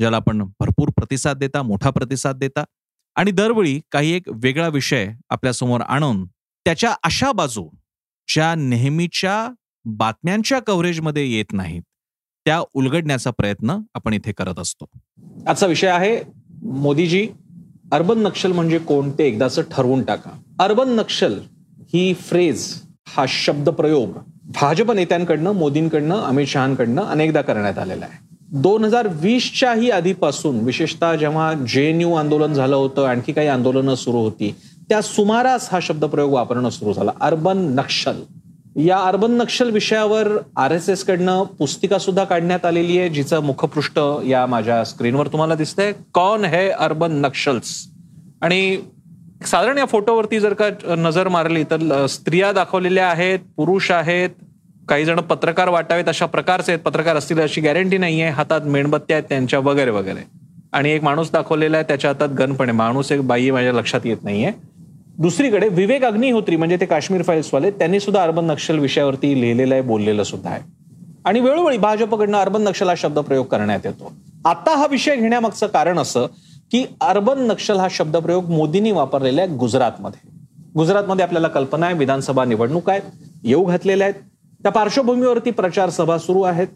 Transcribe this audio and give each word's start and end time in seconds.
ज्याला 0.00 0.16
आपण 0.16 0.42
भरपूर 0.60 0.88
प्रतिसाद 0.88 1.36
देता 1.36 1.62
मोठा 1.62 1.90
प्रतिसाद 1.90 2.36
देता. 2.36 2.64
आणि 3.16 3.30
दरवेळी 3.30 3.80
काही 3.92 4.12
एक 4.12 4.28
वेगळा 4.34 4.68
विषय 4.68 5.08
आपल्यासमोर 5.30 5.80
आणून 5.80 6.24
त्याच्या 6.66 6.94
अशा 7.04 7.32
बाजू 7.32 7.68
ज्या 8.28 8.54
नेहमीच्या 8.54 9.36
बातम्यांच्या 9.84 10.58
कव्हरेजमध्ये 10.58 11.26
येत 11.32 11.52
नाहीत 11.52 11.82
त्या 12.46 12.60
उलगडण्याचा 12.74 13.30
प्रयत्न 13.30 13.78
आपण 13.94 14.14
इथे 14.14 14.32
करत 14.32 14.58
असतो. 14.58 14.86
आजचा 15.46 15.66
विषय 15.66 15.88
आहे 15.88 16.20
मोदीजी 16.62 17.28
अर्बन 17.92 18.18
नक्षल 18.18 18.52
म्हणजे 18.52 18.78
कोण 18.78 19.10
ते 19.10 19.26
एकदाच 19.26 19.58
ठरवून 19.70 20.02
टाका. 20.02 20.30
अर्बन 20.60 20.88
नक्षल 20.88 21.38
ही 21.92 22.14
फ्रेज 22.14 22.82
हा 23.08 23.24
शब्द 23.28 23.68
प्रयोग 23.68 24.18
भाजप 24.44 24.90
नेत्यांकडनं 24.90 25.52
मोदींकडनं 25.52 26.16
अमित 26.16 26.46
शहाकडनं 26.46 27.02
अनेकदा 27.02 27.42
करण्यात 27.42 27.78
आलेला 27.78 28.06
आहे. 28.06 28.26
दोन 28.52 28.84
हजार 28.84 29.08
वीसच्याही 29.10 29.90
आधीपासून 29.90 30.60
विशेषतः 30.60 31.14
जेव्हा 31.14 31.52
जे 31.52 31.88
एन 31.88 32.00
यू 32.00 32.14
आंदोलन 32.14 32.52
झालं 32.52 32.76
होतं 32.76 33.06
आणखी 33.06 33.32
काही 33.32 33.48
आंदोलनं 33.48 33.94
सुरू 33.94 34.16
होती 34.16 34.54
त्या 34.88 35.02
सुमारास 35.02 35.68
हा 35.72 35.78
शब्दप्रयोग 35.82 36.32
वापरणं 36.32 36.70
सुरू 36.70 36.92
झाला. 36.92 37.10
अर्बन 37.20 37.58
नक्षल. 37.58 38.22
या 38.76 38.98
अर्बन 38.98 39.32
नक्षल 39.32 39.70
विषयावर 39.70 40.28
आर 40.56 40.70
एस 40.70 40.88
एस 40.88 41.04
कडनं 41.04 41.42
पुस्तिका 41.42 41.98
सुद्धा 41.98 42.24
काढण्यात 42.24 42.66
आलेली 42.66 42.98
आहे 42.98 43.08
जिचं 43.08 43.40
मुखपृष्ठ 43.40 43.98
या 44.26 44.46
माझ्या 44.46 44.84
स्क्रीनवर 44.84 45.26
तुम्हाला 45.26 45.54
दिसतंय. 45.54 45.92
कॉन 46.14 46.44
हे 46.44 46.68
अर्बन 46.70 47.12
नक्षल्स? 47.12 47.86
आणि 48.42 48.78
साधारण 49.46 49.78
या 49.78 49.84
फोटोवरती 49.84 50.40
जर 50.40 50.52
का 50.52 50.94
नजर 50.94 51.28
मारली 51.28 51.64
तर 51.64 52.06
स्त्रिया 52.06 52.52
दाखवलेल्या 52.52 53.08
आहेत 53.08 53.38
पुरुष 53.56 53.90
आहेत 53.90 54.30
काही 54.88 55.04
जण 55.04 55.20
पत्रकार 55.20 55.68
वाटावेत 55.68 56.08
अशा 56.08 56.26
प्रकारचे 56.26 56.72
आहेत. 56.72 56.82
पत्रकार 56.82 57.16
असतील 57.16 57.40
अशी 57.40 57.60
गॅरंटी 57.60 57.98
नाहीये. 57.98 58.28
हातात 58.28 58.60
मेणबत्त्या 58.60 59.16
आहेत 59.16 59.28
त्यांच्या 59.28 59.58
वगैरे 59.58 59.90
वगैरे. 59.90 60.20
आणि 60.72 60.90
एक 60.90 61.02
माणूस 61.02 61.32
दाखवलेला 61.32 61.76
आहे 61.76 61.84
त्याच्या 61.88 62.10
हातात 62.10 62.28
गणपणे 62.28 62.72
माणूस 62.72 63.12
एक 63.12 63.26
बाई 63.26 63.50
माझ्या 63.50 63.72
लक्षात 63.72 64.00
येत 64.04 64.24
नाहीये. 64.24 64.50
दुसरीकडे 65.18 65.68
विवेक 65.68 66.04
अग्निहोत्री 66.04 66.56
म्हणजे 66.56 66.76
ते 66.76 66.86
काश्मीर 66.86 67.22
फाईल्सवाले 67.22 67.70
त्यांनी 67.70 68.00
सुद्धा 68.00 68.22
अर्बन 68.22 68.44
नक्षल 68.44 68.78
विषयावरती 68.78 69.40
लिहिलेलं 69.40 69.74
आहे 69.74 69.82
बोललेलं 69.82 70.22
सुद्धा 70.22 70.50
आहे. 70.50 70.60
आणि 71.24 71.40
वेळोवेळी 71.40 71.78
भाजपकडनं 71.78 72.38
अर्बन 72.38 72.62
नक्षल 72.62 72.88
हा 72.88 72.94
शब्द 72.96 73.18
प्रयोग 73.18 73.46
करण्यात 73.46 73.80
येतो. 73.84 74.12
आता 74.44 74.76
हा 74.76 74.86
विषय 74.90 75.16
घेण्यामागचं 75.16 75.66
कारण 75.66 75.98
असं 75.98 76.26
की 76.72 76.84
अर्बन 77.00 77.40
नक्षल 77.40 77.76
हा 77.76 77.88
शब्दप्रयोग 77.90 78.44
मोदींनी 78.44 78.90
वापरलेला 78.90 79.42
आहे 79.42 79.56
गुजरातमध्ये. 79.56 80.28
गुजरातमध्ये 80.76 81.24
आपल्याला 81.24 81.48
कल्पना 81.48 81.86
आहे 81.86 81.94
विधानसभा 81.94 82.44
निवडणूक 82.44 82.90
आहेत 82.90 83.02
येऊ 83.42 83.64
घातलेल्या 83.64 84.06
आहेत. 84.06 84.22
त्या 84.68 84.72
पार्श्वभूमीवरती 84.74 85.50
प्रचार 85.50 85.90
सभा 85.90 86.16
सुरू 86.18 86.40
आहेत. 86.42 86.68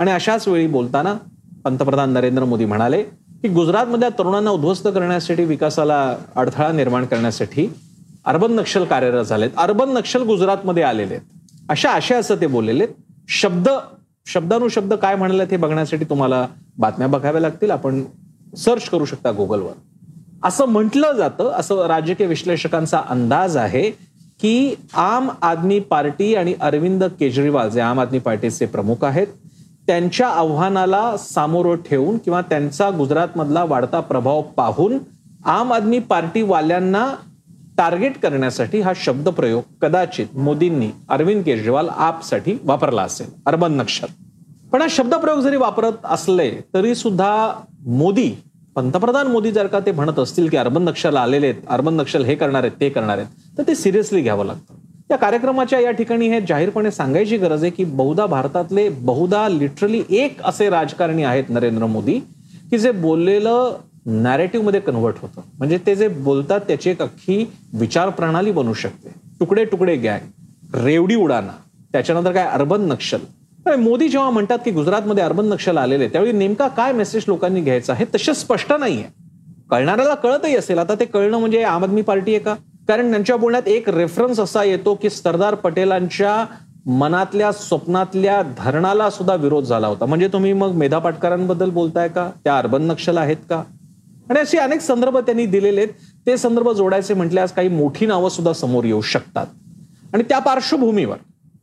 आणि 0.00 0.10
अशाच 0.10 0.46
वेळी 0.48 0.66
बोलताना 0.66 1.12
पंतप्रधान 1.64 2.12
नरेंद्र 2.12 2.44
मोदी 2.44 2.64
म्हणाले 2.64 3.02
की 3.02 3.48
गुजरातमध्ये 3.48 4.08
तरुणांना 4.18 4.50
उद्ध्वस्त 4.50 4.86
करण्यासाठी 4.86 5.44
विकासाला 5.44 6.16
अडथळा 6.36 6.70
निर्माण 6.72 7.04
करण्यासाठी 7.06 7.68
अर्बन 8.24 8.52
नक्षल 8.52 8.84
कार्यरत 8.84 9.24
झालेत. 9.24 9.50
अर्बन 9.58 9.92
नक्षल 9.92 10.22
गुजरातमध्ये 10.22 10.82
आलेले 10.82 11.14
आहेत. 11.14 11.26
अशा 11.68 11.90
आशयाचं 11.90 12.36
ते 12.40 12.46
बोललेले 12.46 12.86
शब्द 13.28 13.68
शब्दानुशब्द 14.26 14.94
काय 14.94 15.16
म्हणलेत 15.16 15.46
हे 15.50 15.56
बघण्यासाठी 15.56 16.04
तुम्हाला 16.04 16.46
बातम्या 16.78 17.08
बघाव्या 17.08 17.40
लागतील. 17.40 17.70
आपण 17.70 18.02
सर्च 18.56 18.88
करू 18.88 19.04
शकता 19.04 19.32
गुगलवर 19.32 19.72
असं 20.44 20.66
म्हटलं 20.66 21.12
जातं 21.12 21.52
असं 21.52 21.86
राजकीय 21.86 22.26
विश्लेषकांचा 22.26 23.02
अंदाज 23.08 23.56
आहे. 23.56 24.05
की 24.40 24.74
आम 24.94 25.28
आदमी 25.42 25.78
पार्टी 25.80 26.34
आणि 26.34 26.54
अरविंद 26.60 27.04
केजरीवाल 27.20 27.70
जे 27.70 27.80
आम 27.80 28.00
आदमी 28.00 28.18
पार्टीचे 28.18 28.66
प्रमुख 28.66 29.04
आहेत 29.04 29.26
त्यांच्या 29.86 30.28
आव्हानाला 30.28 31.16
सामोरं 31.16 31.76
ठेवून 31.90 32.18
किंवा 32.18 32.40
त्यांचा 32.40 32.90
गुजरातमधला 32.90 33.64
वाढता 33.64 34.00
प्रभाव 34.00 34.42
पाहून 34.42 34.98
आम 35.44 35.72
आदमी 35.72 35.98
पार्टीवाल्यांना 35.98 37.06
टार्गेट 37.78 38.18
करण्यासाठी 38.18 38.80
हा 38.80 38.92
शब्द 38.96 39.28
प्रयोग 39.28 39.62
कदाचित 39.82 40.36
मोदींनी 40.36 40.90
अरविंद 41.08 41.42
केजरीवाल 41.44 41.88
आपसाठी 41.88 42.56
वापरला 42.64 43.02
असेल. 43.02 43.26
अर्बन 43.46 43.72
नक्षल 43.72 44.06
पण 44.72 44.82
हा 44.82 44.86
शब्दप्रयोग 44.90 45.40
जरी 45.40 45.56
वापरत 45.56 46.04
असले 46.04 46.50
तरी 46.74 46.94
सुद्धा 46.94 47.52
मोदी 47.86 48.30
पंतप्रधान 48.76 49.26
मोदी 49.26 49.50
जर 49.52 49.66
का 49.66 49.78
ते 49.80 49.92
म्हणत 49.92 50.18
असतील 50.18 50.48
की 50.48 50.56
अर्बन 50.56 50.82
नक्षल 50.82 51.16
आलेले 51.16 51.46
आहेत 51.46 51.60
अर्बन 51.68 51.94
नक्षल 51.94 52.24
हे 52.24 52.34
करणार 52.34 52.62
आहेत 52.62 52.72
ते 52.80 52.88
करणार 52.88 53.18
आहेत 53.18 53.58
तर 53.58 53.62
ते 53.68 53.74
सिरियसली 53.74 54.20
घ्यावं 54.22 54.46
लागतं. 54.46 54.74
या 55.10 55.16
कार्यक्रमाच्या 55.16 55.78
या 55.80 55.90
ठिकाणी 55.90 56.28
हे 56.28 56.40
जाहीरपणे 56.48 56.90
सांगायची 56.90 57.36
गरज 57.36 57.62
आहे 57.62 57.70
की 57.72 57.84
बहुधा 57.84 58.26
भारतातले 58.26 58.88
बहुधा 58.88 59.48
लिटरली 59.48 60.02
एक 60.18 60.42
असे 60.44 60.68
राजकारणी 60.70 61.24
आहेत 61.24 61.50
नरेंद्र 61.50 61.86
मोदी 61.86 62.18
की 62.70 62.78
जे 62.78 62.90
बोललेलं 62.90 63.76
नॅरेटिव्हमध्ये 64.22 64.80
कन्व्हर्ट 64.80 65.16
होतं. 65.22 65.40
म्हणजे 65.58 65.78
ते 65.86 65.94
जे 65.96 66.08
बोलतात 66.08 66.60
त्याची 66.68 66.90
एक 66.90 67.02
अख्खी 67.02 67.44
विचार 67.74 68.10
प्रणाली 68.10 68.52
बनू 68.52 68.72
शकते. 68.74 69.14
तुकडे 69.40 69.64
तुकडे 69.64 69.96
गॅग 69.96 70.76
रेवडी 70.84 71.14
उडाना 71.14 71.52
त्याच्यानंतर 71.92 72.32
काय 72.32 72.46
अर्बन 72.46 72.88
नक्षल. 72.88 73.18
मोदी 73.74 74.08
जेव्हा 74.08 74.30
म्हणतात 74.30 74.58
की 74.58 74.70
गुजरातमध्ये 74.70 75.24
अर्बन 75.24 75.46
नक्षल 75.46 75.78
आलेले 75.78 76.08
त्यावेळी 76.08 76.32
नेमका 76.32 76.68
काय 76.68 76.92
मेसेज 76.92 77.24
लोकांनी 77.28 77.60
घ्यायचा 77.60 77.94
हे 77.94 78.04
तसे 78.14 78.34
स्पष्ट 78.34 78.72
नाहीये. 78.72 79.04
कळणाऱ्याला 79.70 80.14
कळतही 80.14 80.56
असेल. 80.56 80.78
आता 80.78 80.94
ते 80.94 81.04
कळणं 81.04 81.38
म्हणजे 81.38 81.62
आम 81.62 81.84
आदमी 81.84 82.02
पार्टी 82.02 82.34
आहे 82.34 82.40
का? 82.44 82.54
कारण 82.88 83.10
त्यांच्या 83.10 83.36
बोलण्यात 83.36 83.68
एक 83.68 83.90
रेफरन्स 83.90 84.40
असा 84.40 84.64
येतो 84.64 84.94
की 84.94 85.10
सरदार 85.10 85.54
पटेलांच्या 85.54 86.44
मनातल्या 86.86 87.52
स्वप्नातल्या 87.52 88.42
धरणाला 88.58 89.10
सुद्धा 89.10 89.34
विरोध 89.34 89.64
झाला 89.64 89.86
होता. 89.86 90.06
म्हणजे 90.06 90.28
तुम्ही 90.28 90.52
मग 90.52 90.72
मेधा 90.72 90.98
पाटकरांबद्दल 90.98 91.70
बोलताय 91.70 92.08
का? 92.08 92.30
त्या 92.44 92.58
अर्बन 92.58 92.82
नक्षल 92.82 93.18
आहेत 93.18 93.36
का? 93.50 93.62
आणि 94.30 94.40
असे 94.40 94.58
अनेक 94.58 94.80
संदर्भ 94.80 95.16
त्यांनी 95.16 95.46
दिलेले 95.46 95.80
आहेत. 95.80 95.92
ते 96.26 96.36
संदर्भ 96.36 96.70
जोडायचे 96.70 97.14
म्हटल्यास 97.14 97.52
काही 97.52 97.68
मोठी 97.68 98.06
नावं 98.06 98.28
सुद्धा 98.28 98.52
समोर 98.52 98.84
येऊ 98.84 99.00
शकतात. 99.00 99.46
आणि 100.14 100.22
त्या 100.22 100.38
पार्श्वभूमीवर 100.38 101.16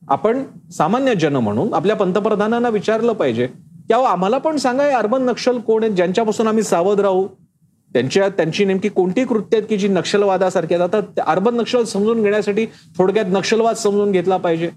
आपण 0.09 0.43
सामान्य 0.77 1.15
जन 1.15 1.35
म्हणून 1.35 1.73
आपल्या 1.73 1.95
पंतप्रधानांना 1.95 2.69
विचारलं 2.69 3.13
पाहिजे. 3.13 3.47
की 3.47 3.93
आम्हाला 3.93 4.37
पण 4.37 4.57
सांगा 4.57 4.97
अर्बन 4.97 5.21
नक्षल 5.21 5.57
कोण 5.57 5.83
आहेत? 5.83 5.95
ज्यांच्यापासून 5.95 6.47
आम्ही 6.47 6.63
सावध 6.63 6.99
राहू? 6.99 7.27
त्यांच्या 7.93 8.29
त्यांची 8.29 8.65
नेमकी 8.65 8.89
कोणती 8.89 9.25
कृत्य 9.25 9.57
आहेत 9.57 9.69
की 9.69 9.77
जी 9.77 9.87
नक्षलवादासारखी 9.87 10.73
आहेत? 10.73 10.95
आता 10.95 11.23
अर्बन 11.27 11.55
नक्षल 11.55 11.83
समजून 11.83 12.23
घेण्यासाठी 12.23 12.65
थोडक्यात 12.97 13.25
नक्षलवाद 13.29 13.75
समजून 13.75 14.11
घेतला 14.11 14.37
पाहिजे. 14.37 14.69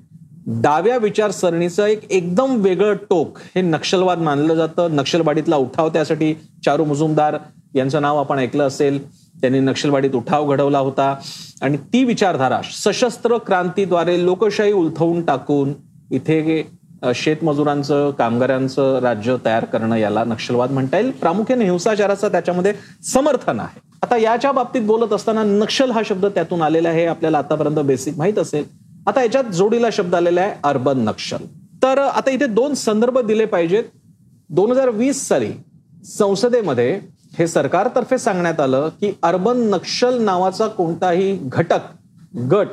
डाव्या 0.46 0.96
विचारसरणीचं 0.96 1.86
एक 1.86 2.10
एकदम 2.10 2.56
वेगळं 2.56 2.94
टोक 2.94 3.38
हे 3.56 3.62
नक्षलवाद 3.62 4.18
मानलं 4.18 4.54
जातं. 4.54 4.96
नक्षलवाडीतला 4.96 5.56
उठाव 5.56 5.88
त्यासाठी 5.88 6.34
चारू 6.64 6.84
मुजुमदार 6.84 7.36
यांचं 7.74 8.02
नाव 8.02 8.18
आपण 8.18 8.38
ऐकलं 8.38 8.66
असेल. 8.66 9.25
त्यांनी 9.40 9.60
नक्षलवाडीत 9.60 10.14
उठाव 10.14 10.48
घडवला 10.50 10.78
होता 10.78 11.14
आणि 11.62 11.76
ती 11.92 12.04
विचारधारा 12.04 12.60
सशस्त्र 12.72 13.38
क्रांतीद्वारे 13.38 14.24
लोकशाही 14.24 14.72
उलथवून 14.72 15.24
टाकून 15.24 15.72
इथे 16.10 16.62
शेतमजुरांचं 17.14 18.10
कामगारांचं 18.10 18.98
राज्य 19.02 19.36
तयार 19.44 19.64
करणं 19.64 19.96
याला 19.96 20.22
नक्षलवाद 20.24 20.70
म्हणता 20.70 20.98
येईल. 20.98 21.10
प्रामुख्याने 21.10 21.64
हिंसाचाराचं 21.64 22.28
त्याच्यामध्ये 22.32 22.72
समर्थन 23.12 23.60
आहे. 23.60 23.80
आता 24.02 24.16
याच्या 24.16 24.52
बाबतीत 24.52 24.82
बोलत 24.82 25.12
असताना 25.12 25.42
नक्षल 25.44 25.90
हा 25.90 26.02
शब्द 26.06 26.26
त्यातून 26.26 26.62
आलेला 26.62 26.88
आहे 26.88 27.04
आपल्याला 27.06 27.38
आतापर्यंत 27.38 27.78
बेसिक 27.78 28.16
माहीत 28.18 28.38
असेल. 28.38 28.64
आता 29.06 29.22
याच्यात 29.22 29.52
जोडीला 29.54 29.88
शब्द 29.92 30.14
आलेला 30.14 30.40
आहे 30.40 30.54
अर्बन 30.64 30.98
नक्षल. 30.98 31.44
तर 31.82 31.98
आता 31.98 32.30
इथे 32.30 32.46
दोन 32.46 32.74
संदर्भ 32.74 33.18
दिले 33.18 33.44
पाहिजेत. 33.44 33.84
दोन 34.50 34.70
हजार 34.70 34.88
वीस 34.88 35.26
साली 35.28 35.50
संसदेमध्ये 36.08 36.98
हे 37.38 37.46
सरकारतर्फे 37.46 38.18
सांगण्यात 38.18 38.60
आलं 38.60 38.88
की 39.00 39.12
अर्बन 39.22 39.58
नक्षल 39.70 40.20
नावाचा 40.22 40.66
कोणताही 40.66 41.36
घटक 41.42 42.36
गट 42.50 42.66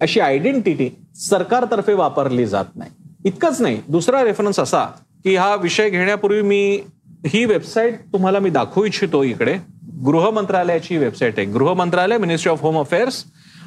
अशी 0.00 0.20
आयडेंटिटी 0.20 0.88
सरकारतर्फे 1.14 1.92
वापरली 1.92 2.46
जात 2.46 2.76
नाही. 2.76 2.90
इतकंच 3.24 3.60
नाही 3.60 3.80
दुसरा 3.88 4.22
रेफरन्स 4.24 4.60
असा 4.60 4.84
की 5.24 5.36
हा 5.36 5.54
विषय 5.54 5.90
घेण्यापूर्वी 5.90 6.42
मी 6.42 6.80
ही 7.26 7.44
वेबसाईट 7.44 8.00
तुम्हाला 8.12 8.38
मी 8.38 8.50
दाखवू 8.50 8.84
इच्छितो 8.84 9.22
इकडे. 9.22 9.56
गृह 10.06 10.30
मंत्रालयाची 10.30 10.96
वेबसाईट 10.96 11.38
आहे. 11.38 11.46
गृह 11.46 11.72
मंत्रालय 11.74 12.18
मिनिस्ट्री 12.18 12.52
ऑफ 12.52 12.62
होम 12.62 12.78
अफेअर्स 12.78 13.24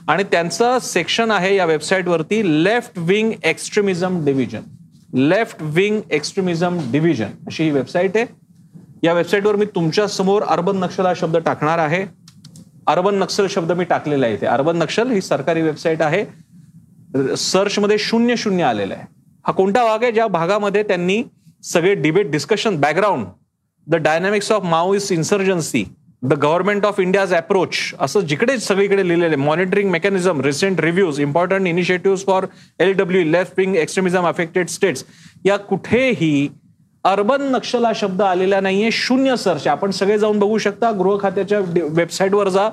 आणि 0.08 0.24
त्यांचं 0.24 0.78
सेक्शन 0.82 1.32
आहे 1.32 1.56
या 1.56 1.66
वेबसाईटवरती 1.66 2.64
left 2.64 3.00
wing 3.00 3.32
extremism 3.44 4.24
division 4.26 4.62
left 5.14 5.58
wing 5.62 6.00
extremism 6.12 6.78
division 6.92 7.30
अशी 7.48 7.64
ही 7.64 7.72
वेबसाईट 7.72 8.18
आहे. 8.18 8.26
या 9.04 9.14
वेबसाईटवर 9.14 9.56
मी 9.56 9.66
तुमच्यासमोर 9.76 10.44
अर्बन 10.44 10.78
नक्षल 10.78 11.06
हा 11.06 11.14
शब्द 11.16 11.38
टाकणार 11.38 11.80
आहे. 11.80 12.06
अर्बन 12.88 13.16
नक्षल 13.16 13.48
शब्द 13.50 13.72
मी 13.72 13.84
टाकलेला 13.84 14.26
आहे 14.26 14.36
इथे. 14.36 14.46
अर्बन 14.46 14.78
नक्षल 14.78 15.12
ही 15.12 15.22
सरकारी 15.22 15.62
वेबसाईट 15.62 16.02
आहे. 16.02 16.26
सर्चमध्ये 17.38 17.98
शून्य 18.00 18.36
शून्य 18.38 18.64
आलेला 18.64 18.94
आहे. 18.94 19.06
हा 19.48 19.52
कोणता 19.54 19.84
भाग 19.84 20.04
आहे? 20.04 20.12
ज्या 20.12 20.28
भागामध्ये 20.28 20.84
त्यांनी 20.84 21.24
सगळे 21.64 21.94
debate 21.96 22.32
discussion 22.32 22.80
background 22.82 23.26
the 23.88 23.96
dynamics 23.96 24.52
of 24.52 24.64
Maoist 24.64 25.12
insurgency 25.12 25.84
the 26.24 26.34
government 26.34 26.86
of 26.86 27.00
India's 27.00 27.34
approach 27.34 27.76
असं 28.00 28.20
जिकडे 28.20 28.58
सगळीकडे 28.60 29.08
लिहिलेलं 29.08 29.36
आहे. 29.36 29.44
Monitoring 29.46 29.90
mechanism 29.92 30.42
recent 30.42 30.80
reviews 30.82 31.20
important 31.20 31.68
initiative 31.68 32.18
for 32.28 32.46
L 32.80 32.94
W 32.98 33.24
left 33.26 33.54
wing 33.58 33.76
extremism 33.76 34.28
affected 34.28 34.68
states 34.68 35.04
या 35.46 35.58
कुठेही 35.58 36.48
अर्बन 37.04 37.42
नक्षल 37.42 37.86
हा 37.86 37.92
शब्द 37.96 38.22
आलेला 38.22 38.60
नाहीये 38.60 38.92
शून्य 38.92 39.36
सर्च 39.36 39.68
आपण 39.68 39.92
सगळे 39.92 40.18
जाऊन 40.20 40.40
बघू 40.40 40.58
शकता 40.58 40.92
गृह 40.92 41.18
खात्याच्या 41.22 41.60
वेबसाईटवर 41.90 42.50
जा 42.50 42.70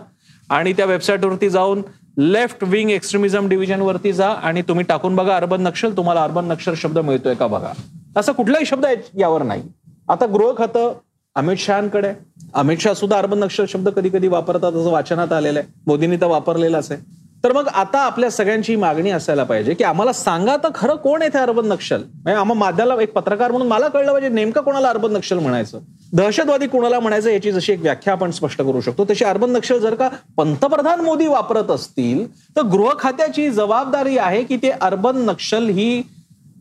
आणि 0.51 0.73
त्या 0.73 0.87
वेबसाईटवरती 0.87 1.51
जाऊन 1.51 1.83
लेफ्ट 2.19 2.57
विंग 2.63 2.91
एक्स्ट्रीमिझम 2.91 3.49
डिव्हिजनवरती 3.49 4.13
जा 4.13 4.29
आणि 4.29 4.63
तुम्ही 4.63 4.85
टाकून 4.85 5.17
बघा 5.17 5.37
अर्बन 5.37 5.63
नक्षल. 5.63 5.97
तुम्हाला 5.97 6.23
अर्बन 6.23 6.45
नक्षल 6.45 6.75
शब्द 6.77 6.99
मिळतोय 6.99 7.35
का 7.35 7.47
बघा. 7.47 7.73
असा 8.17 8.33
कुठलाही 8.33 8.67
शब्द 8.67 8.87
यावर 9.19 9.43
नाही. 9.43 9.63
आता 10.09 10.27
गृह 10.27 10.53
खातं 10.59 10.93
अमित 11.35 11.57
शहाकडे. 11.57 12.13
अमित 12.55 12.79
शहा 12.79 12.95
सुद्धा 12.95 13.19
अर्बन 13.19 13.39
नक्षल 13.39 13.65
शब्द 13.69 13.89
कधी 13.89 14.09
कधी 14.09 14.29
वापरतात 14.29 14.73
असं 14.73 14.91
वाचनात 14.91 15.33
आलेलं 15.33 15.59
आहे. 15.59 15.73
मोदींनी 15.87 16.17
तर 16.17 16.27
वापरलेलाच 16.27 16.93
आहे. 16.93 17.01
तर 17.45 17.53
मग 17.53 17.69
आता 17.69 17.99
आपल्या 18.01 18.31
सगळ्यांची 18.31 18.75
मागणी 18.77 19.11
असायला 19.11 19.43
पाहिजे 19.45 19.75
की 19.75 19.85
आम्हाला 19.85 20.13
सांगा 20.13 20.57
तर 20.57 20.69
खरं 20.75 20.97
कोण 20.97 21.23
येथे 21.23 21.39
अर्बन 21.39 21.67
नक्षल? 21.67 22.03
म्हणजे 22.25 22.55
माध्याला 22.55 22.95
एक 23.03 23.13
पत्रकार 23.13 23.51
म्हणून 23.51 23.69
मला 23.69 23.89
कळलं 23.89 24.13
पाहिजे 24.13 24.29
नेमकं 24.29 24.63
कोणाला 24.63 24.89
अर्बन 24.89 25.13
नक्षल 25.13 25.39
म्हणायचं? 25.39 25.79
दहशतवादी 26.13 26.67
कोणाला 26.67 27.01
म्हणायचं 27.01 27.31
याची 27.31 27.53
जशी 27.53 27.73
एक 27.73 27.81
व्याख्या 27.81 28.13
आपण 28.13 28.31
स्पष्ट 28.31 28.63
करू 28.63 28.81
शकतो 28.81 29.05
तशी 29.11 29.25
अर्बन 29.25 29.51
नक्षल 29.53 29.79
जर 29.79 29.95
का 29.95 30.09
पंतप्रधान 30.37 31.01
मोदी 31.01 31.27
वापरत 31.27 31.71
असतील 31.71 32.27
तर 32.57 32.63
गृह 32.63 32.93
खात्याची 32.99 33.49
जबाबदारी 33.51 34.19
आहे 34.19 34.43
की 34.45 34.57
ते 34.57 34.71
अर्बन 34.71 35.25
नक्षल 35.25 35.69
ही 35.69 36.03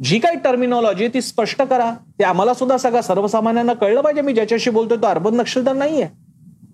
जी 0.03 0.19
काही 0.19 0.38
टर्मिनॉलॉजी 0.38 1.07
ती 1.07 1.21
स्पष्ट 1.21 1.62
करा. 1.62 1.91
ते 2.19 2.24
आम्हाला 2.24 2.53
सुद्धा 2.53 2.77
सगळ्या 2.77 3.01
सर्वसामान्यांना 3.01 3.74
कळलं 3.74 4.01
पाहिजे. 4.01 4.21
मी 4.21 4.33
ज्याच्याशी 4.33 4.69
बोलतोय 4.69 4.97
तो 4.97 5.07
अर्बन 5.07 5.35
नक्षल 5.35 5.65
तर 5.65 5.74
नाहीये. 5.74 6.07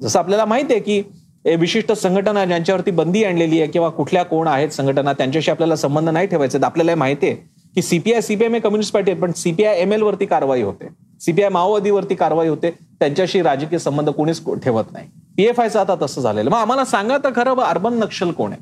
जसं 0.01 0.19
आपल्याला 0.19 0.45
माहिती 0.45 0.73
आहे 0.73 0.81
की 0.81 1.01
विशिष्ट 1.45 1.91
संघटना 1.91 2.45
ज्यांच्यावरती 2.45 2.91
बंदी 2.91 3.23
आणलेली 3.23 3.61
आहे 3.61 3.71
किंवा 3.71 3.89
कुठल्या 3.89 4.23
कोण 4.25 4.47
आहेत 4.47 4.69
संघटना 4.69 5.13
त्यांच्याशी 5.13 5.51
आपल्याला 5.51 5.75
संबंध 5.75 6.09
नाही 6.09 6.27
ठेवायचे. 6.27 6.59
आपल्याला 6.63 6.95
माहिती 6.95 7.27
आहे 7.27 7.35
की 7.75 7.81
सीपीआय 7.81 8.21
सीपीएम 8.21 8.57
कम्युनिस्ट 8.57 8.93
पार्टी 8.93 9.11
आहे 9.11 9.19
पण 9.21 9.31
सीपीआय 9.31 9.81
एम 9.81 9.93
एल 9.93 10.01
वरती 10.01 10.25
कारवाई 10.25 10.61
होते. 10.61 10.87
सीपीआय 11.21 11.49
माओवादीवरती 11.49 12.15
कारवाई 12.15 12.47
होते. 12.47 12.71
त्यांच्याशी 12.99 13.41
राजकीय 13.41 13.79
संबंध 13.79 14.09
कोणीच 14.09 14.41
ठेवत 14.63 14.91
नाही. 14.91 15.07
पीएफआयचं 15.37 15.79
आता 15.79 15.95
तसं 16.01 16.21
झालेलं. 16.21 16.49
मग 16.49 16.57
आम्हाला 16.57 16.85
सांगा 16.85 17.17
तर 17.17 17.29
खरं 17.35 17.61
अर्बन 17.61 17.93
नक्षल 17.93 18.31
कोण 18.31 18.51
आहे? 18.51 18.61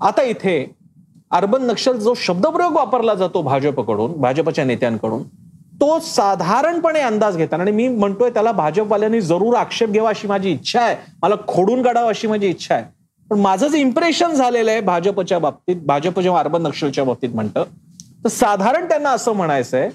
आता 0.00 0.22
इथे 0.22 0.64
अर्बन 1.30 1.62
नक्षल 1.62 1.96
जो 1.96 2.14
शब्दप्रयोग 2.16 2.72
वापरला 2.72 3.14
जातो 3.14 3.42
भाजपकडून 3.42 4.12
भाजपच्या 4.12 4.64
नेत्यांकडून 4.64 5.22
तो 5.82 5.98
साधारणपणे 6.00 7.00
अंदाज 7.00 7.36
घेताना 7.36 7.62
आणि 7.62 7.70
मी 7.72 7.86
म्हणतोय 7.88 8.30
त्याला 8.30 8.50
भाजपवाल्यांनी 8.52 9.20
जरूर 9.20 9.54
आक्षेप 9.56 9.88
घ्यावा 9.88 10.10
अशी 10.10 10.28
माझी 10.28 10.50
इच्छा 10.50 10.80
आहे. 10.80 10.96
मला 11.22 11.34
खोडून 11.48 11.82
काढावं 11.82 12.08
अशी 12.08 12.26
माझी 12.26 12.48
इच्छा 12.48 12.74
आहे. 12.74 12.84
पण 13.30 13.38
माझं 13.40 13.68
जे 13.68 13.78
इम्प्रेशन 13.78 14.34
झालेलं 14.34 14.70
आहे 14.70 14.80
भाजपच्या 14.80 15.38
बाबतीत 15.38 15.76
भाजप 15.86 16.20
जेव्हा 16.20 16.40
अर्बन 16.40 16.62
नक्षलच्या 16.62 17.04
बाबतीत 17.04 17.34
म्हणतं 17.34 17.64
तर 18.24 18.28
साधारण 18.28 18.88
त्यांना 18.88 19.10
असं 19.10 19.32
म्हणायचं 19.32 19.76
आहे 19.78 19.90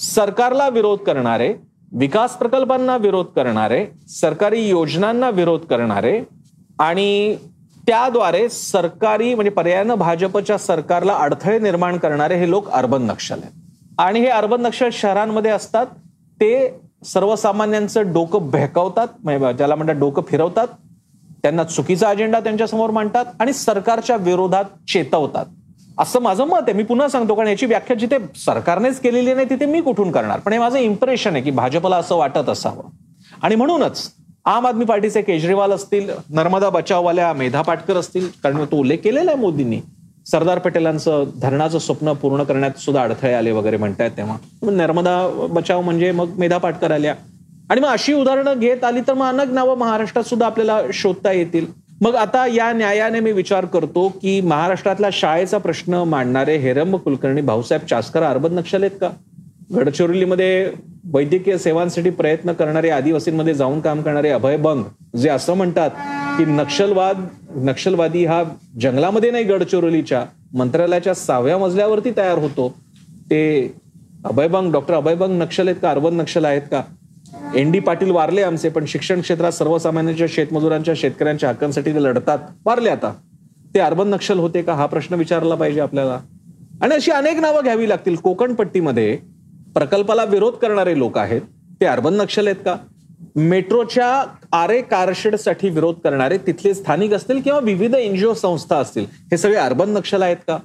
सरकारला 0.00 0.68
विरोध 0.68 0.98
करणारे 0.98 1.52
विकास 1.92 2.36
प्रकल्पांना 2.36 2.96
विरोध 2.96 3.26
करणारे 3.26 3.84
सरकारी 4.08 4.68
योजनांना 4.68 5.30
विरोध 5.30 5.60
करणारे 5.60 6.18
आणि 6.78 7.36
त्याद्वारे 7.86 8.48
सरकारी 8.48 9.34
म्हणजे 9.34 9.50
पर्यायानं 9.50 9.94
भाजपच्या 9.94 10.58
सरकारला 10.58 11.14
अडथळे 11.14 11.58
निर्माण 11.58 11.98
करणारे 11.98 12.36
हे 12.36 12.50
लोक 12.50 12.70
अर्बन 12.70 13.02
नक्षल 13.02 13.38
आहेत. 13.42 13.59
आणि 14.00 14.20
हे 14.20 14.26
अर्बन 14.26 14.60
नक्षल 14.60 14.88
शहरांमध्ये 14.92 15.50
असतात. 15.50 15.86
ते 16.40 16.80
सर्वसामान्यांचं 17.04 18.12
डोकं 18.12 18.50
भेकवतात. 18.50 19.08
म्हणजे 19.24 19.52
ज्याला 19.52 19.74
म्हणतात 19.74 19.96
डोकं 19.96 20.22
फिरवतात. 20.28 20.66
त्यांना 21.42 21.64
चुकीचा 21.64 22.08
अजेंडा 22.08 22.40
त्यांच्यासमोर 22.40 22.90
मांडतात 22.90 23.24
आणि 23.40 23.52
सरकारच्या 23.52 24.16
विरोधात 24.16 24.64
चेतवतात. 24.88 25.46
असं 25.98 26.20
माझं 26.20 26.44
मत 26.44 26.60
आहे. 26.60 26.72
मी 26.72 26.82
पुन्हा 26.82 27.08
सांगतो 27.08 27.34
कारण 27.34 27.48
याची 27.48 27.66
व्याख्या 27.66 27.96
जिथे 27.96 28.18
सरकारनेच 28.36 29.00
केलेली 29.00 29.34
नाही 29.34 29.50
तिथे 29.50 29.66
मी 29.66 29.80
कुठून 29.80 30.10
करणार? 30.10 30.38
पण 30.38 30.52
हे 30.52 30.58
माझं 30.58 30.78
इम्प्रेशन 30.78 31.34
आहे 31.34 31.42
की 31.42 31.50
भाजपला 31.50 31.96
असं 31.96 32.16
वाटत 32.16 32.48
असावं. 32.48 32.88
आणि 33.42 33.54
म्हणूनच 33.54 34.10
आम 34.44 34.66
आदमी 34.66 34.84
पार्टीचे 34.84 35.22
केजरीवाल 35.22 35.72
असतील 35.72 36.10
नर्मदा 36.30 36.68
बचाववाल्या 36.70 37.32
मेधा 37.32 37.62
पाटकर 37.62 37.96
असतील 37.96 38.28
कारण 38.42 38.64
तो 38.64 38.76
उल्लेख 38.76 38.98
केलेला 39.04 39.30
आहे 39.30 39.40
मोदींनी 39.40 39.80
सरदार 40.26 40.58
पटेलांचं 40.58 41.24
धरणाचं 41.42 41.78
स्वप्न 41.78 42.12
पूर्ण 42.12 42.42
करण्यात 42.42 42.78
सुद्धा 42.78 43.02
अडथळे 43.02 43.32
आले 43.32 43.50
वगैरे 43.50 43.76
म्हणतायत 43.76 44.10
तेव्हा. 44.10 44.36
नर्मदा 44.62 45.46
बचाव 45.50 45.80
म्हणजे 45.80 46.12
मग 46.12 46.28
मेधा 46.38 46.58
पाटकर 46.58 46.90
आल्या. 46.90 47.14
आणि 47.70 47.80
मग 47.80 47.88
अशी 47.88 48.12
उदाहरणं 48.12 48.58
घेत 48.58 48.84
आली 48.84 49.00
तर 49.00 49.14
मग 49.14 49.26
अनेक 49.26 49.48
नावं 49.48 49.78
महाराष्ट्रात 49.78 50.24
सुद्धा 50.24 50.46
आपल्याला 50.46 50.80
शोधता 50.92 51.32
येतील. 51.32 51.66
मग 52.00 52.14
आता 52.14 52.46
या 52.46 52.72
न्यायाने 52.72 53.20
मी 53.20 53.32
विचार 53.32 53.64
करतो 53.64 54.08
की 54.08 54.40
महाराष्ट्रातला 54.40 55.08
शाळेचा 55.12 55.58
प्रश्न 55.58 55.94
मांडणारे 55.94 56.56
हेरंब 56.56 56.96
कुलकर्णी 56.96 57.40
भाऊसाहेब 57.40 57.86
चास्कर 57.86 58.22
अर्बन 58.22 58.54
नक्षल 58.54 58.82
आहेत 58.82 58.98
का? 59.00 59.10
गडचिरोलीमध्ये 59.76 60.72
वैद्यकीय 61.12 61.58
सेवांसाठी 61.58 62.10
प्रयत्न 62.10 62.52
करणारे 62.52 62.90
आदिवासींमध्ये 62.90 63.54
जाऊन 63.54 63.80
काम 63.80 64.02
करणारे 64.02 64.28
अभय 64.28 64.56
बंग 64.56 64.84
जे 65.16 65.28
असं 65.28 65.54
म्हणतात 65.54 65.90
की 66.38 66.44
नक्षलवाद 66.44 67.26
नक्षलवादी 67.56 68.24
हा 68.24 68.44
जंगलामध्ये 68.80 69.30
नाही 69.30 69.44
गडचिरोलीच्या 69.44 70.24
मंत्रालयाच्या 70.54 71.14
सहाव्या 71.14 71.58
मजल्यावरती 71.58 72.10
तयार 72.16 72.38
होतो. 72.38 72.74
ते 73.30 73.74
अभयबंग 74.24 74.72
डॉक्टर 74.72 74.94
अभयबंग 74.94 75.42
नक्षल 75.42 75.68
आहेत 75.68 75.80
का 75.82 75.90
अर्बन 75.90 76.14
नक्षल 76.14 76.44
आहेत 76.44 76.62
का? 76.70 76.82
एन 77.54 77.70
डी 77.70 77.78
पाटील 77.78 78.10
वारले 78.10 78.42
आमचे 78.42 78.68
पण 78.68 78.84
शिक्षण 78.86 79.20
क्षेत्रात 79.20 79.52
सर्वसामान्यांच्या 79.52 80.26
शेतमजुरांच्या 80.30 80.94
शेतकऱ्यांच्या 80.96 81.48
हक्कांसाठी 81.48 81.94
ते 81.94 82.02
लढतात. 82.02 82.38
वारले 82.66 82.90
आता. 82.90 83.12
ते 83.74 83.80
अर्बन 83.80 84.08
नक्षल 84.08 84.38
होते 84.38 84.62
का 84.62 84.74
हा 84.74 84.86
प्रश्न 84.86 85.14
विचारला 85.14 85.54
पाहिजे 85.54 85.80
आपल्याला. 85.80 86.20
आणि 86.82 86.94
अशी 86.94 87.10
अनेक 87.10 87.38
नावं 87.40 87.60
घ्यावी 87.64 87.88
लागतील. 87.88 88.16
कोकण 88.16 88.54
पट्टीमध्ये 88.54 89.18
प्रकल्पाला 89.74 90.24
विरोध 90.24 90.54
करणारे 90.54 90.98
लोक 90.98 91.18
आहेत 91.18 91.40
ते 91.80 91.86
अर्बन 91.86 92.14
नक्षल 92.14 92.46
आहेत 92.46 92.64
का? 92.64 92.76
मेट्रोच्या 93.36 94.24
आरे 94.52 94.80
कारशेडसाठी 94.82 95.68
विरोध 95.68 95.94
करणारे 96.04 96.38
तिथले 96.38 96.74
स्थानिक 96.74 97.12
असतील 97.12 97.40
किंवा 97.40 97.60
विविध 97.60 97.94
एनजीओ 97.94 98.34
संस्था 98.34 98.76
असतील 98.76 99.06
हे 99.10 99.36
सगळे 99.36 99.56
अर्बन 99.56 99.90
नक्षल 99.90 100.22
आहेत 100.22 100.36
का? 100.36 100.58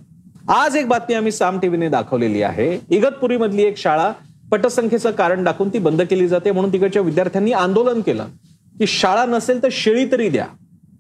आज 0.50 0.76
एक 0.76 0.88
बातमी 0.88 1.16
आम्ही 1.16 1.32
साम 1.32 1.60
टीव्हीने 1.60 1.90
दाखवलेली 1.90 2.42
आहे. 2.42 2.80
इगतपुरी 2.90 3.38
मधली 3.38 3.64
एक 3.64 3.78
शाळा 3.78 4.12
पटसंख्येचं 4.52 5.12
कारण 5.12 5.44
दाखवून 5.44 5.70
ती 5.70 5.80
बंद 5.80 6.02
केली 6.02 6.28
जाते 6.28 6.52
म्हणून 6.52 6.74
तिकडच्या 6.74 7.02
विद्यार्थ्यांनी 7.02 7.52
आंदोलन 7.52 8.02
केलं. 8.02 8.26
की 8.80 8.88
शाळा 8.88 9.26
नसेल 9.26 9.64
तर 9.64 9.70
शेळी 9.72 10.12
तरी 10.12 10.30
द्या. 10.30 10.46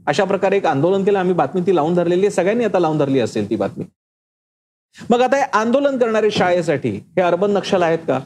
अशा 0.07 0.23
प्रकारे 0.23 0.57
एक 0.57 0.65
आंदोलन 0.65 1.03
केलं 1.03 1.19
आम्ही 1.19 1.33
बातमी 1.33 1.61
ती 1.61 1.75
लावून 1.75 1.93
धरलेली 1.93 2.21
आहे. 2.21 2.31
सगळ्यांनी 2.31 2.63
आता 2.63 2.79
लावून 2.79 2.97
धरली 2.97 3.19
असेल 3.19 3.49
ती 3.49 3.55
बातमी. 3.55 3.83
मग 5.09 5.21
आता 5.21 5.37
हे 5.37 5.43
आंदोलन 5.53 5.97
करणारे 5.97 6.31
शाळेसाठी 6.31 6.89
हे 6.89 7.21
अर्बन 7.21 7.51
नक्षल 7.51 7.83
आहेत 7.83 7.99
का? 8.07 8.19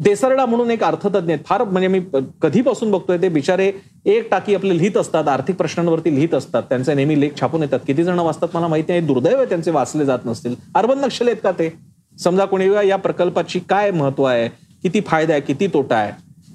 देसरडा 0.00 0.44
म्हणून 0.46 0.70
एक 0.70 0.82
अर्थतज्ञ 0.84 1.32
आहेत. 1.32 1.44
फार 1.46 1.62
म्हणजे 1.64 1.88
मी 1.88 2.00
कधीपासून 2.42 2.90
बघतोय 2.90 3.18
ते 3.18 3.28
बिचारे 3.28 3.70
एक 4.06 4.30
टाकी 4.30 4.54
आपले 4.54 4.76
लिहित 4.78 4.96
असतात 4.96 5.28
आर्थिक 5.28 5.56
प्रश्नांवरती 5.56 6.14
लिहित 6.14 6.34
असतात. 6.34 6.62
त्यांचे 6.62 6.94
नेहमी 6.94 7.20
लेख 7.20 7.30
छापून 7.40 7.62
येतात. 7.62 7.80
किती 7.86 8.04
जण 8.04 8.18
वाचतात 8.18 8.48
मला 8.54 8.66
माहिती 8.66 8.92
आहे. 8.92 9.00
दुर्दैव 9.00 9.36
आहे 9.36 9.48
त्यांचे 9.48 9.70
वाचले 9.70 10.04
जात 10.04 10.26
नसतील. 10.26 10.54
अर्बन 10.74 10.98
नक्षल 10.98 11.26
आहेत 11.26 11.36
का 11.42 11.50
ते? 11.50 11.72
समजा 12.18 12.44
कोणी 12.44 12.68
या 12.88 12.96
प्रकल्पाची 12.96 13.58
काय 13.58 13.90
महत्त्व 13.90 14.24
आहे? 14.24 14.48
किती 14.82 15.00
फायदा 15.00 15.32
आहे? 15.32 15.42
किती 15.42 15.66
तोटा 15.66 15.96
आहे? 15.96 16.12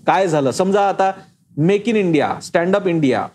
काय 0.08 0.27
झालं? 0.27 0.51
समजा 0.51 0.88
आता 0.89 1.12
make 1.58 1.89
in 1.89 1.96
India 1.96 2.34
stand 2.43 2.75
up 2.75 2.88
India 2.88 3.25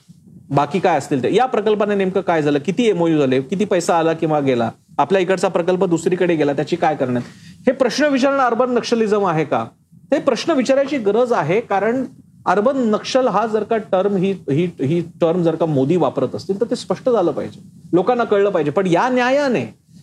बाकी 0.50 0.78
काय 0.80 0.98
असतील 0.98 1.22
ते? 1.22 1.34
या 1.34 1.46
प्रकल्पाने 1.46 1.94
नेमकं 1.94 2.20
काय 2.20 2.42
झालं? 2.42 2.58
किती 2.58 2.88
एमओयू 2.88 3.18
झाले? 3.18 3.40
किती 3.40 3.64
पैसा 3.64 3.98
आला 3.98 4.12
किंवा 4.12 4.40
गेला? 4.40 4.70
आपल्या 4.98 5.20
इकडचा 5.20 5.48
प्रकल्प 5.48 5.84
दुसरीकडे 5.84 6.34
गेला 6.34 6.52
त्याची 6.52 6.76
काय 6.76 6.96
करण्यात? 6.96 7.22
हे 7.66 7.72
प्रश्न 7.72 8.04
विचारणं 8.04 8.42
अर्बन 8.42 8.70
नक्षलिझम 8.70 9.26
आहे 9.26 9.44
का? 9.44 9.64
ते 10.10 10.18
प्रश्न 10.18 10.52
विचारायची 10.52 10.98
गरज 10.98 11.32
आहे 11.32 11.60
कारण 11.60 12.04
अर्बन 12.46 12.76
नक्षल 12.76 13.28
हा 13.28 13.46
जर 13.46 13.62
का 13.62 13.76
टर्म 13.76 14.16
ही 14.16 14.32
ही 14.32 14.70
ही 14.80 15.00
टर्म 15.20 15.42
जर 15.42 15.54
का 15.54 15.66
मोदी 15.66 15.96
वापरत 15.96 16.34
असतील 16.34 16.60
तर 16.60 16.66
ते 16.70 16.76
स्पष्ट 16.76 17.10
झालं 17.10 17.30
पाहिजे. 17.30 17.60
लोकांना 17.92 18.24
कळलं 18.24 18.50
पाहिजे. 18.50 18.70
पण 18.70 18.86
या 18.86 19.08
न्यायाने 19.08 19.60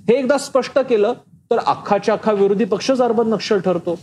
हे 0.09 0.13
एकदा 0.13 0.37
स्पष्ट 0.37 0.79
केलं 0.79 1.13
तर 1.51 1.57
अख्खाच्या 1.57 2.13
अख्खा 2.13 2.31
विरोधी 2.31 2.65
पक्षच 2.65 3.01
अर्बन 3.01 3.29
नक्षल 3.29 3.59
ठरतो. 3.59 3.99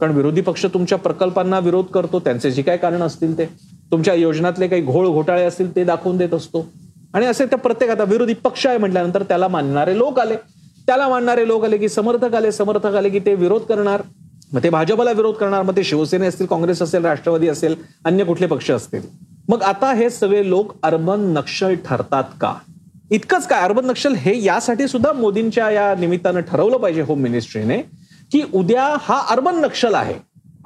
कारण 0.00 0.12
विरोधी 0.12 0.40
पक्ष 0.40 0.66
तुमच्या 0.66 0.98
प्रकल्पांना 0.98 1.58
विरोध 1.58 1.84
करतो 1.84 2.20
त्यांचे 2.20 2.50
जे 2.50 2.62
काही 2.62 2.78
कारण 2.78 3.02
असतील 3.02 3.38
ते. 3.38 3.46
तुमच्या 3.90 4.14
योजनातले 4.14 4.68
काही 4.68 4.82
घोळ 4.82 5.08
घोटाळे 5.08 5.44
असतील 5.44 5.76
ते 5.76 5.84
दाखवून 5.84 6.16
देत 6.16 6.34
असतो. 6.34 6.66
आणि 7.14 7.26
असे 7.26 7.46
त्या 7.46 7.58
प्रत्येक 7.58 7.90
आता 7.90 8.04
विरोधी 8.04 8.34
पक्ष 8.34 8.66
आहे 8.66 8.78
म्हटल्यानंतर 8.78 9.22
त्याला 9.22 9.48
मानणारे 9.48 9.98
लोक 9.98 10.18
आले. 10.20 10.36
त्याला 10.86 11.08
मानणारे 11.08 11.46
लोक 11.48 11.64
आले 11.64 11.78
की 11.78 11.88
समर्थक 11.88 12.34
आले 12.34 12.52
समर्थक 12.52 12.94
आले 12.94 13.08
की 13.08 13.18
ते 13.18 13.34
विरोध 13.34 13.62
करणार. 13.62 14.02
मग 14.52 14.62
ते 14.62 14.70
भाजपला 14.70 15.10
विरोध 15.10 15.34
करणार 15.34 15.62
मग 15.62 15.76
ते 15.76 15.84
शिवसेने 15.84 16.26
असतील 16.26 16.46
काँग्रेस 16.46 16.82
असेल 16.82 17.04
राष्ट्रवादी 17.04 17.48
असेल 17.48 17.76
अन्य 18.04 18.24
कुठले 18.24 18.46
पक्ष 18.46 18.70
असतील. 18.70 19.02
मग 19.48 19.62
आता 19.62 19.92
हे 19.94 20.10
सगळे 20.10 20.48
लोक 20.48 20.72
अर्बन 20.82 21.20
नक्षल 21.20 21.74
ठरतात 21.74 22.24
का? 22.40 22.54
इतकंच 23.10 23.46
काय? 23.46 23.60
अर्बन 23.60 23.86
नक्षल 23.86 24.14
हे 24.14 24.42
यासाठी 24.44 24.88
सुद्धा 24.88 25.12
मोदींच्या 25.12 25.70
या 25.70 25.94
निमित्तानं 25.94 26.40
ठरवलं 26.40 26.76
पाहिजे 26.76 27.02
होम 27.02 27.20
मिनिस्ट्रीने 27.20 27.78
की 28.32 28.42
उद्या 28.54 28.96
हा 29.00 29.26
अर्बन 29.30 29.54
नक्षल 29.54 29.94
आहे. 29.94 30.14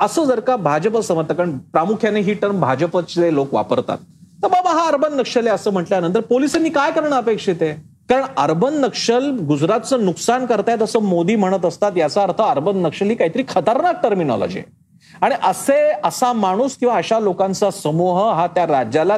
असं 0.00 0.24
जर 0.24 0.40
का 0.40 0.56
भाजप 0.56 0.98
समर्थक 0.98 1.32
कारण 1.32 1.58
प्रामुख्याने 1.58 2.20
ही 2.20 2.34
टर्म 2.34 2.60
भाजपचे 2.60 3.34
लोक 3.34 3.54
वापरतात. 3.54 3.98
तर 4.42 4.48
बाबा 4.48 4.70
हा 4.72 4.86
अर्बन 4.88 5.14
नक्षल 5.14 5.46
आहे 5.46 5.54
असं 5.54 5.72
म्हटल्यानंतर 5.72 6.20
पोलिसांनी 6.28 6.70
काय 6.70 6.90
करणं 6.90 7.16
अपेक्षित 7.16 7.62
आहे? 7.62 7.72
कारण 8.08 8.24
अर्बन 8.36 8.74
नक्षल 8.80 9.30
गुजरातचं 9.48 10.04
नुकसान 10.04 10.46
करतायत 10.46 10.82
असं 10.82 11.02
मोदी 11.02 11.36
म्हणत 11.36 11.64
असतात 11.64 11.96
याचा 11.96 12.22
अर्थ 12.22 12.40
अर्बन 12.42 12.76
नक्षल 12.82 13.06
ही 13.06 13.14
काहीतरी 13.14 13.42
खतरनाक 13.48 14.02
टर्मिनॉलॉजी 14.02 14.58
आहे 14.58 14.78
आणि 15.22 15.34
असे 15.42 15.78
असा 16.04 16.32
माणूस 16.32 16.76
किंवा 16.76 16.96
अशा 16.96 17.18
लोकांचा 17.20 17.70
समूह 17.70 18.20
हा 18.34 18.46
त्या 18.46 18.66
राज्याला 18.66 19.16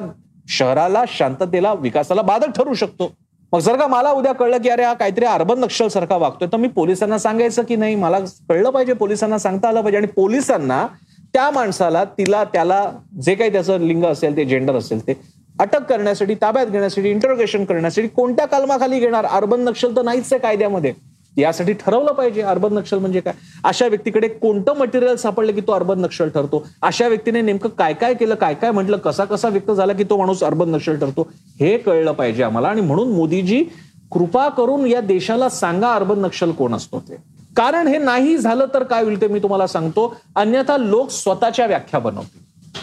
शहराला 0.48 1.02
शांततेला 1.08 1.72
विकासाला 1.74 2.22
बाधक 2.22 2.56
ठरू 2.56 2.74
शकतो. 2.74 3.10
मग 3.52 3.58
जर 3.60 3.76
का 3.76 3.86
मला 3.86 4.10
उद्या 4.10 4.32
कळलं 4.32 4.58
की 4.62 4.68
अरे 4.68 4.84
हा 4.84 4.92
काहीतरी 4.94 5.24
अर्बन 5.24 5.58
नक्षल 5.60 5.88
सारखा 5.88 6.16
वागतोय 6.16 6.48
तर 6.52 6.56
मी 6.56 6.68
पोलिसांना 6.68 7.18
सांगायचं 7.18 7.62
की 7.62 7.76
नाही? 7.76 7.94
मला 7.94 8.18
कळलं 8.48 8.70
पाहिजे 8.70 8.92
पोलिसांना 8.92 9.38
सांगता 9.38 9.68
आलं 9.68 9.80
पाहिजे. 9.80 9.98
आणि 9.98 10.06
पोलिसांना 10.06 10.86
त्या 11.34 11.50
माणसाला 11.50 12.04
तिला 12.18 12.42
त्याला 12.44 12.84
जे 13.22 13.34
काही 13.34 13.52
त्याचं 13.52 13.80
लिंग 13.80 14.04
असेल 14.04 14.36
ते 14.36 14.44
जेंडर 14.44 14.74
असेल 14.74 15.06
ते 15.06 15.14
अटक 15.60 15.82
करण्यासाठी 15.82 16.34
ताब्यात 16.34 16.66
घेण्यासाठी 16.66 17.10
इंटरोगेशन 17.10 17.64
करण्यासाठी 17.64 18.08
कोणत्या 18.08 18.46
कलमाखाली 18.46 18.98
घेणार? 19.00 19.24
अर्बन 19.24 19.60
नक्षल 19.60 19.96
तर 19.96 20.02
नाहीच 20.02 20.32
आहे 20.32 20.38
कायद्यामध्ये. 20.38 20.92
यासाठी 21.36 21.72
ठरवलं 21.72 22.12
पाहिजे. 22.12 22.42
अर्बन 22.42 22.72
नक्षल 22.74 22.98
म्हणजे 22.98 23.20
काय? 23.20 23.32
अशा 23.64 23.86
व्यक्तीकडे 23.86 24.28
कोणतं 24.28 24.76
मटेरियल 24.76 25.16
सापडलं 25.16 25.52
की 25.52 25.60
तो 25.60 25.72
अर्बन 25.72 26.00
नक्षल 26.00 26.28
ठरतो? 26.28 26.64
अशा 26.82 27.08
व्यक्तीने 27.08 27.40
नेमकं 27.40 27.68
काय 27.68 27.92
काय 27.92 28.14
केलं 28.14 28.34
काय 28.34 28.54
काय 28.54 28.70
म्हटलं 28.70 28.96
कसा 28.96 29.24
कसा 29.24 29.48
व्यक्त 29.48 29.70
झाला 29.70 29.92
की 29.92 30.04
तो 30.04 30.16
माणूस 30.16 30.42
अर्बन 30.42 30.70
नक्षल 30.70 30.96
ठरतो? 30.96 31.28
हे 31.60 31.76
कळलं 31.78 32.12
पाहिजे 32.12 32.42
आम्हाला. 32.42 32.68
आणि 32.68 32.80
म्हणून 32.80 33.12
मोदीजी 33.12 33.64
कृपा 34.12 34.48
करून 34.48 34.86
या 34.86 35.00
देशाला 35.00 35.48
सांगा 35.48 35.92
अर्बन 35.94 36.18
नक्षल 36.18 36.50
कोण 36.50 36.74
असतो 36.74 37.00
ते. 37.00 37.31
कारण 37.56 37.88
हे 37.88 37.98
नाही 37.98 38.36
झालं 38.36 38.66
तर 38.74 38.82
काय 38.82 39.02
होईल 39.04 39.20
ते 39.20 39.26
मी 39.28 39.38
तुम्हाला 39.38 39.66
सांगतो. 39.66 40.14
अन्यथा 40.36 40.76
लोक 40.76 41.10
स्वतःच्या 41.10 41.66
व्याख्या 41.66 42.00
बनवतील. 42.00 42.40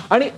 आणि 0.10 0.30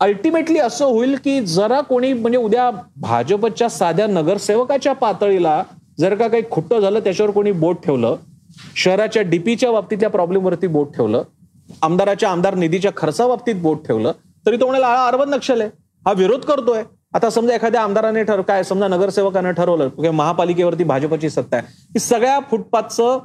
अल्टिमेटली 0.00 0.58
असं 0.58 0.84
होईल 0.84 1.16
की 1.24 1.40
जरा 1.46 1.80
कोणी 1.80 2.12
म्हणजे 2.12 2.38
उद्या 2.38 2.70
भाजपच्या 3.00 3.68
साध्या 3.68 4.06
नगरसेवकाच्या 4.06 4.92
पातळीला 4.92 5.62
जर 6.00 6.14
का 6.14 6.26
काही 6.28 6.42
खुट्ट 6.50 6.74
झालं 6.74 7.00
त्याच्यावर 7.00 7.32
कोणी 7.32 7.52
बोट 7.52 7.84
ठेवलं 7.84 8.16
शहराच्या 8.76 9.22
डीपीच्या 9.22 9.70
बाबतीतल्या 9.72 10.10
प्रॉब्लेमवरती 10.10 10.66
बोट 10.66 10.94
ठेवलं 10.94 11.22
आमदाराच्या 11.82 12.30
आमदार 12.30 12.54
निधीच्या 12.54 12.90
खर्चाबाबतीत 12.96 13.54
बोट 13.54 13.86
ठेवलं 13.86 14.12
तरी 14.46 14.56
तो 14.56 14.66
म्हणाला 14.66 14.88
हा 14.88 15.06
अर्बन 15.06 15.30
नक्षल 15.30 15.60
आहे. 15.60 15.70
हा 16.06 16.12
विरोध 16.12 16.40
करतोय. 16.40 16.82
आता 17.14 17.30
समजा 17.30 17.54
एखाद्या 17.54 17.82
आमदाराने 17.82 18.22
ठर 18.24 18.40
काय 18.40 18.62
समजा 18.62 18.88
नगरसेवकानं 18.88 19.50
ठरवलं 19.50 20.10
महापालिकेवरती 20.10 20.84
भाजपची 20.84 21.30
सत्ता 21.30 21.56
आहे. 21.56 21.66
की 21.92 21.98
सगळ्या 21.98 22.38
फुटपाथचं 22.50 23.18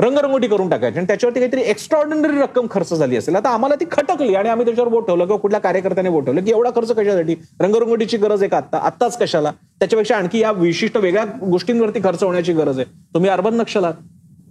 रंगरंगोटी 0.00 0.46
करून 0.46 0.68
टाकायची. 0.68 0.98
आणि 0.98 1.06
त्याच्यावरती 1.06 1.40
काहीतरी 1.40 1.62
एक्स्ट्रॉर्डिनरी 1.70 2.40
रक्कम 2.40 2.66
खर्च 2.70 2.92
झाली 2.94 3.16
असेल. 3.16 3.36
आता 3.36 3.50
आम्हाला 3.50 3.74
ती 3.74 3.84
खटकली 3.90 4.34
आणि 4.34 4.48
आम्ही 4.48 4.66
त्याच्यावर 4.66 4.92
वोट 4.92 5.06
ठेवलं 5.06 5.24
किंवा 5.24 5.38
कुठल्या 5.38 5.60
कार्यकर्त्याने 5.60 6.08
वोट 6.08 6.24
ठेवलं 6.24 6.44
की 6.44 6.50
एवढा 6.50 6.70
खर्च 6.76 6.92
कशासाठी? 6.92 7.34
रंगरंगोटीची 7.60 8.16
गरज 8.16 8.42
आहे 8.42 8.48
का 8.48 8.56
आत्ता? 8.56 8.78
आत्ताच 8.78 9.18
कशाला? 9.18 9.50
त्याच्यापेक्षा 9.80 10.16
आणखी 10.16 10.38
या 10.38 10.52
विशिष्ट 10.52 10.96
वेगळ्या 10.96 11.24
गोष्टींवरती 11.40 12.00
खर्च 12.04 12.22
होण्याची 12.22 12.52
गरज 12.52 12.78
आहे. 12.78 12.90
तुम्ही 13.14 13.30
अर्बन 13.30 13.54
नक्षलात. 13.54 13.94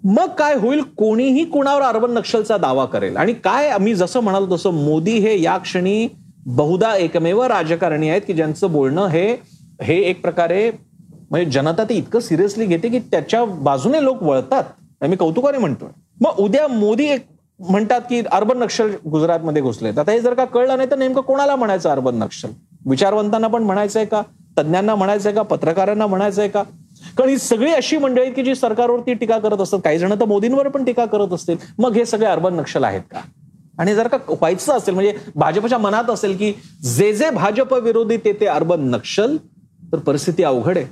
मग 0.04 0.30
काय 0.30 0.56
होईल? 0.56 0.82
कोणीही 0.98 1.44
कुणावर 1.46 1.82
अर्बन 1.82 2.12
नक्षलचा 2.12 2.58
दावा 2.58 2.86
करेल. 2.86 3.18
आणि 3.18 3.34
काय 3.34 3.78
मी 3.80 3.94
जसं 3.96 4.20
म्हणालो 4.20 4.56
तसं 4.56 4.74
मोदी 4.74 5.12
हे 5.12 5.42
या 5.42 5.58
क्षणी 5.58 6.08
बहुधा 6.46 6.96
एकमेव 6.96 7.42
राजकारणी 7.44 8.10
आहेत 8.10 8.22
की 8.28 8.34
ज्यांचं 8.34 8.72
बोलणं 8.72 9.08
हे 9.08 9.26
हे 9.82 9.96
एक 10.00 10.22
प्रकारे 10.22 10.70
म्हणजे 11.32 11.52
जनता 11.52 11.84
ते 11.84 11.94
इतकं 11.94 12.20
सिरियसली 12.20 12.66
घेते 12.66 12.90
की 12.90 13.00
त्याच्या 13.00 13.44
बाजूने 13.46 14.04
लोक 14.04 14.24
वळतात. 14.24 14.64
मी 15.02 15.16
कौतुकाने 15.16 15.58
म्हणतोय. 15.58 15.90
मग 16.22 16.32
उद्या 16.38 16.68
मोदी 16.68 17.06
एक 17.06 17.26
म्हणतात 17.60 18.02
की 18.02 18.22
अर्बन 18.32 18.58
नक्षल 18.58 18.92
गुजरातमध्ये 19.12 19.62
घुसले. 19.62 19.90
आता 19.90 20.12
हे 20.12 20.20
जर 20.20 20.34
का 20.34 20.46
कळलं 20.46 20.78
नाही 20.78 20.92
तर 20.92 20.98
नेमकं 20.98 21.22
कोणाला 21.22 21.56
म्हणायचं 21.56 21.90
अर्बन 21.90 22.16
नक्षल? 22.16 22.50
विचारवंतांना 22.86 23.48
पण 23.48 23.64
म्हणायचंय 23.64 24.06
का? 24.06 24.22
तज्ज्ञांना 24.58 24.96
म्हणायचंय 24.96 25.32
का? 25.32 25.42
पत्रकारांना 25.42 26.08
म्हणायचंय 26.08 26.48
का? 26.48 26.64
कारण 27.18 27.30
ही 27.30 27.38
सगळी 27.38 27.72
अशी 27.72 27.98
मंडळी 27.98 28.32
की 28.32 28.44
जी 28.44 28.56
सरकारवरती 28.56 29.14
टीका 29.14 29.40
करत 29.40 29.62
असतात. 29.62 29.80
काही 29.84 30.00
जण 30.00 30.14
तर 30.20 30.26
मोदींवर 30.26 30.68
पण 30.68 30.84
टीका 30.84 31.06
करत 31.06 31.34
असतील. 31.34 31.58
मग 31.78 31.94
हे 31.94 32.06
सगळे 32.06 32.28
अर्बन 32.28 32.54
नक्षल 32.54 32.84
आहेत 32.84 33.02
का? 33.12 33.20
आणि 33.80 33.96
जर 33.96 34.08
का 34.08 34.18
व्हायचं 34.30 34.74
असेल 34.74 34.94
म्हणजे 34.94 35.14
भाजपच्या 35.36 35.78
मनात 35.78 36.10
असेल 36.10 36.38
की 36.38 36.54
जे 36.96 37.14
जे 37.14 37.30
भाजप 37.30 37.74
विरोधी 37.74 38.18
ते 38.18 38.34
ते 38.34 38.46
अर्बन 38.46 38.90
नक्षल 38.90 39.38
तर 39.92 39.98
परिस्थिती 39.98 40.44
अवघड 40.44 40.78
आहे. 40.78 40.86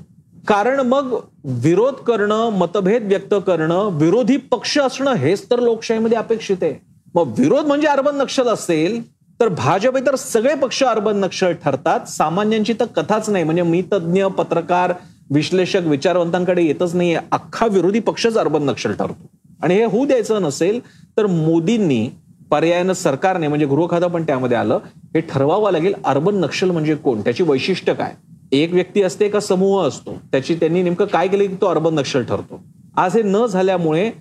कारण 0.48 0.80
मग 0.80 1.14
विरोध 1.44 1.94
करणं 1.94 2.50
मतभेद 2.50 3.04
व्यक्त 3.04 3.34
करणं 3.48 3.90
विरोधी 3.92 4.38
पक्ष 4.38 4.78
असणं 4.78 5.14
हेच 5.14 5.50
तर 5.52 5.60
लोकशाहीमध्ये 5.60 6.18
अपेक्षित 6.18 6.58
आहे. 6.62 6.74
मग 7.16 7.34
विरोध 7.38 7.66
म्हणजे 7.66 7.88
अर्बन 7.88 8.16
नक्षल 8.16 8.48
असेल 8.48 9.02
तर 9.40 9.48
भाजप 9.48 9.98
तर 9.98 10.16
सगळे 10.16 10.56
पक्ष 10.56 10.84
अर्बन 10.84 11.18
नक्षल 11.18 11.54
ठरतात. 11.64 12.08
सामान्यांची 12.10 12.74
तर 12.74 12.86
कथाच 12.86 13.30
नाही. 13.30 13.44
म्हणजे 13.44 13.62
मी 13.62 13.82
तज्ज्ञ 13.82 14.26
पत्रकार 14.28 14.94
विश्लेषक 15.32 15.86
विचारवंतांकडे 15.86 16.64
येतच 16.64 16.96
नाही 16.96 17.16
अख्खा 17.16 17.66
विरोधी 17.66 18.00
पक्षच 18.00 18.38
अर्बन 18.38 18.64
नक्षल 18.64 18.94
ठरतो. 18.94 19.18
आणि 19.64 19.76
हे 19.76 19.86
होऊ 19.86 20.06
द्यायचं 20.06 20.42
नसेल 20.42 20.80
तर 21.18 21.26
मोदींनी 21.26 22.08
पर्यायानं 22.52 22.94
सरकारने 22.94 23.48
म्हणजे 23.48 23.66
गृह 23.66 23.88
खातं 23.88 24.08
पण 24.08 24.24
त्यामध्ये 24.24 24.58
आलं 24.58 24.80
हे 25.16 25.20
ठरवावं 25.20 25.72
लागेल 25.72 25.94
अर्बन 26.06 26.36
नक्षल 26.36 26.72
म्हणजे 26.72 26.96
कोण? 26.96 27.22
त्याची 27.22 27.44
वैशिष्ट्य 27.44 27.94
काय? 27.94 28.14
एक 28.52 28.74
व्यक्ती 28.74 29.02
असते 29.04 29.28
का 29.30 29.40
समूह 29.40 29.88
असतो? 29.88 30.18
त्याची 30.32 30.56
त्यांनी 30.56 30.82
नेमकं 30.84 31.06
काय 31.06 31.28
केलं 31.28 31.46
की 31.46 31.56
तो 31.62 31.68
अर्बन 31.68 31.94
नक्षल 31.94 32.24
ठरतो. 32.24 32.62
आज 32.98 33.16
हे 33.18 33.22
न 33.24 33.46
झाल्यामुळे 33.46 34.12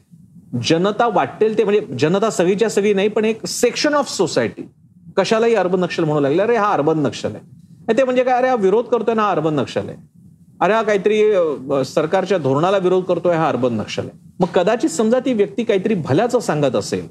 जनता 0.69 1.07
वाटेल 1.15 1.57
ते 1.59 1.65
म्हणजे 1.65 1.81
जनता 2.01 2.31
सगळीच्या 2.31 2.69
सगळी 2.71 2.95
नाही 2.95 3.09
पण 3.09 3.25
एक 3.25 3.47
सेक्शन 3.47 3.95
ऑफ 3.95 4.11
सोसायटी 4.11 4.63
कशालाही 5.17 5.55
अर्बन 5.55 5.81
नक्षल 5.81 6.05
म्हणू 6.05 6.21
लागले 6.21 6.43
अरे 6.43 6.57
हा 6.57 6.73
अर्बन 6.73 6.99
नक्षल 6.99 7.35
आहे. 7.35 7.97
ते 7.97 8.05
म्हणजे 8.05 8.23
काय 8.25 8.35
अरे 8.35 8.49
हा 8.49 8.55
विरोध 8.55 8.85
करतोय 8.85 9.15
ना 9.15 9.23
हा 9.23 9.31
अर्बन 9.31 9.55
नक्षल 9.55 9.89
आहे. 9.89 9.97
अरे 10.61 10.73
हा 10.73 10.83
काहीतरी 10.83 11.85
सरकारच्या 11.85 12.39
धोरणाला 12.39 12.79
विरोध 12.79 13.05
करतोय 13.05 13.37
हा 13.37 13.49
अर्बन 13.49 13.75
नक्षल 13.75 14.03
आहे. 14.03 14.19
मग 14.41 14.47
कदाचित 14.55 14.91
समजा 14.91 15.19
ती 15.25 15.33
व्यक्ती 15.33 15.65
काहीतरी 15.65 15.95
भल्याचं 15.95 16.41
सांगत 16.41 16.77
असेल. 16.77 17.07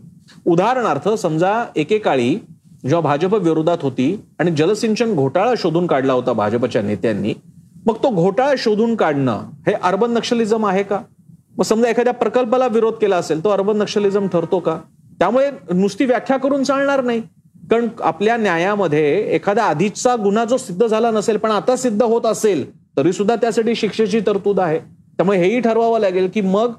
उदाहरणार्थ 0.46 1.10
समजा 1.10 1.54
एकेकाळी 1.76 2.36
जेव्हा 2.84 3.02
भाजप 3.02 3.34
विरोधात 3.36 3.78
होती 3.82 4.16
आणि 4.40 4.52
जलसिंचन 4.52 5.14
घोटाळा 5.16 5.54
शोधून 5.58 5.86
काढला 5.88 6.14
होता 6.14 6.34
भाजपच्या 6.34 6.82
नेत्यांनी 6.82 7.34
मग 7.86 7.96
तो 8.04 8.10
घोटाळा 8.10 8.54
शोधून 8.58 8.96
काढणं 8.96 9.50
हे 9.68 9.74
अर्बन 9.74 10.12
नक्षलिझम 10.12 10.66
आहे 10.66 10.84
का? 10.84 11.00
मग 11.58 11.64
समजा 11.64 11.90
एखाद्या 11.90 12.14
प्रकल्पाला 12.14 12.68
विरोध 12.68 12.94
केला 12.94 13.16
असेल 13.16 13.44
तो 13.44 13.50
अर्बन 13.50 13.78
नक्षलिझम 13.78 14.28
ठरतो 14.28 14.60
का? 14.60 14.78
त्यामुळे 15.20 15.50
नुसती 15.74 16.06
व्याख्या 16.06 16.38
करून 16.38 16.64
चालणार 16.64 17.04
नाही. 17.04 17.22
कारण 17.72 17.88
आपल्या 18.02 18.38
न्यायामध्ये 18.38 19.04
एखाद्या 19.36 19.64
आधीचा 19.64 20.16
गुन्हा 20.16 20.46
जो 20.46 20.58
सिद्ध 20.58 20.86
झाला 20.86 21.12
नसेल 21.12 21.38
पण 21.38 21.52
आता 21.52 21.76
सिद्ध 21.76 22.02
होत 22.04 22.26
असेल 22.26 22.66
तरी 22.98 23.14
सुद्धा 23.14 23.36
त्यासाठी 23.36 23.76
शिक्षेची 23.76 24.20
तरतूद 24.28 24.60
आहे. 24.60 24.80
त्यामुळे 24.80 25.38
हेही 25.38 25.60
ठरवावं 25.60 26.00
लागेल 26.00 26.30
की 26.34 26.42
मग 26.42 26.74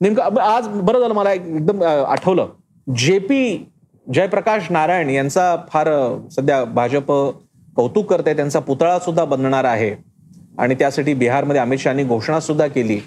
नेमकं 0.00 0.40
आज 0.40 0.68
बरं 0.68 1.00
झालं 1.00 1.14
मला 1.14 1.32
एकदम 1.32 1.82
आठवलं. 1.82 2.46
जेपी 2.86 3.66
जयप्रकाश 4.14 4.70
नारायण 4.70 5.10
यांचा 5.10 5.56
फार 5.72 5.88
सध्या 6.36 6.64
भाजप 6.64 7.12
कौतुक 7.76 8.10
करते 8.10 8.36
त्यांचा 8.36 8.58
पुतळा 8.58 8.98
सुद्धा 8.98 9.24
बनणार 9.24 9.64
आहे. 9.64 9.96
आणि 10.58 10.74
त्यासाठी 10.74 11.14
बिहारमध्ये 11.14 11.60
अमित 11.60 11.78
शहानी 11.78 12.04
घोषणा 12.04 12.40
सुद्धा 12.40 12.66
केली. 12.66 13.00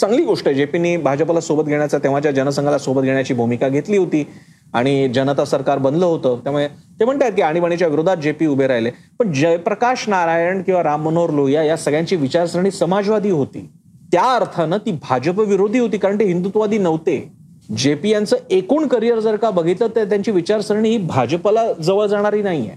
चांगली 0.00 0.24
गोष्ट 0.24 0.46
आहे. 0.46 0.56
जेपीनी 0.56 0.96
भाजपला 0.96 1.40
सोबत 1.40 1.64
घेण्याचा 1.64 1.98
तेव्हाच्या 1.98 2.32
जनसंघाला 2.32 2.78
सोबत 2.78 3.02
घेण्याची 3.02 3.34
भूमिका 3.34 3.68
घेतली 3.68 3.96
होती. 3.96 4.26
आणि 4.74 5.08
जनता 5.08 5.44
सरकार 5.44 5.78
बनलं 5.78 6.06
होतं. 6.06 6.38
त्यामुळे 6.42 6.68
ते 6.68 7.04
म्हणतात 7.04 7.32
की 7.32 7.42
आणीबाणीच्या 7.42 7.88
विरोधात 7.88 8.16
जेपी 8.16 8.46
उभे 8.46 8.66
राहिले. 8.66 8.90
पण 9.18 9.32
जयप्रकाश 9.32 10.08
नारायण 10.08 10.62
किंवा 10.62 10.82
राम 10.82 11.02
मनोहर 11.02 11.30
लोहिया 11.30 11.62
या 11.62 11.76
सगळ्यांची 11.76 12.16
विचारसरणी 12.16 12.70
समाजवादी 12.70 13.30
होती. 13.30 13.70
त्या 14.12 14.22
अर्थानं 14.22 14.76
ती 14.76 14.92
भाजप 14.92 15.40
विरोधी 15.40 15.78
होती 15.78 15.98
कारण 15.98 16.20
ते 16.20 16.24
हिंदुत्ववादी 16.24 16.78
नव्हते. 16.78 17.33
जेपी 17.70 18.10
यांचं 18.10 18.36
एकूण 18.50 18.86
करिअर 18.86 19.18
जर 19.18 19.36
का 19.36 19.50
बघितलं 19.50 19.86
तर 19.96 20.04
त्यांची 20.04 20.30
विचारसरणी 20.30 20.90
ही 20.90 20.98
भाजपला 20.98 21.72
जवळ 21.72 22.06
जाणारी 22.06 22.42
नाहीये. 22.42 22.72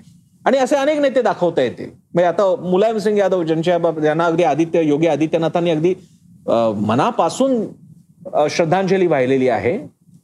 आणि 0.46 0.58
असे 0.58 0.75
अनेक 0.75 1.00
नेते 1.00 1.22
दाखवता 1.22 1.62
येतील. 1.62 1.89
म्हणजे 2.13 2.27
आता 2.27 2.44
मुलायम 2.62 2.98
सिंग 2.98 3.17
यादव 3.17 3.44
ज्यांच्या 3.44 3.77
ज्यांना 3.91 4.25
अगदी 4.25 4.44
आदित्य 4.44 4.84
योगी 4.84 5.08
आदित्यनाथांनी 5.08 5.72
अगदी 5.72 5.94
मनापासून 6.88 7.62
श्रद्धांजली 8.50 9.08
वाहिलेली 9.08 9.50
आहे. 9.50 9.77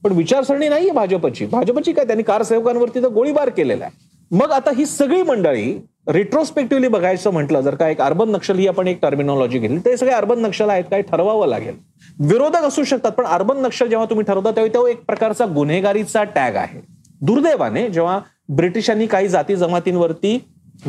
पण 0.03 0.11
विचारसरणी 0.11 0.69
नाही 0.69 0.89
भाजपची. 0.91 1.45
भाजपची 1.45 1.91
काय 1.93 2.05
त्यांनी 2.05 2.23
कारसेवकांवरती 2.23 3.01
तर 3.03 3.07
गोळीबार 3.07 3.49
केलेला 3.49 3.85
आहे. 3.85 4.11
मग 4.31 4.51
आता 4.51 4.71
ही 4.77 4.85
सगळी 4.85 5.21
मंडळी 5.21 5.73
रिट्रोस्पेक्टिव्हली 6.07 6.87
बघायचं 6.87 7.31
म्हटलं 7.31 7.61
जर 7.61 7.75
का 7.75 7.87
एक 7.89 8.01
अर्बन 8.01 8.29
नक्षल 8.31 8.57
ही 8.59 8.67
आपण 8.67 8.87
एक 8.87 9.01
टर्मिनॉलॉजी 9.01 9.59
घेतली 9.59 9.77
ते 9.85 9.95
सगळे 9.97 10.11
अर्बन 10.13 10.39
नक्षल 10.41 10.69
आहेत 10.69 10.83
काय 10.91 11.01
ठरवावं 11.01 11.47
लागेल. 11.47 11.75
विरोधक 12.19 12.63
असू 12.65 12.83
शकतात 12.83 13.11
पण 13.11 13.25
अर्बन 13.25 13.61
नक्षल 13.61 13.87
जेव्हा 13.89 14.05
तुम्ही 14.09 14.25
ठरवता 14.25 14.51
तेव्हा 14.51 14.73
तो 14.73 14.87
एक 14.87 15.03
प्रकारचा 15.07 15.45
गुन्हेगारीचा 15.55 16.23
टॅग 16.25 16.55
आहे. 16.55 16.79
दुर्दैवाने 17.21 17.87
जेव्हा 17.89 18.19
ब्रिटिशांनी 18.49 19.05
काही 19.07 19.27
जाती 19.27 19.55
जमातींवरती 19.55 20.37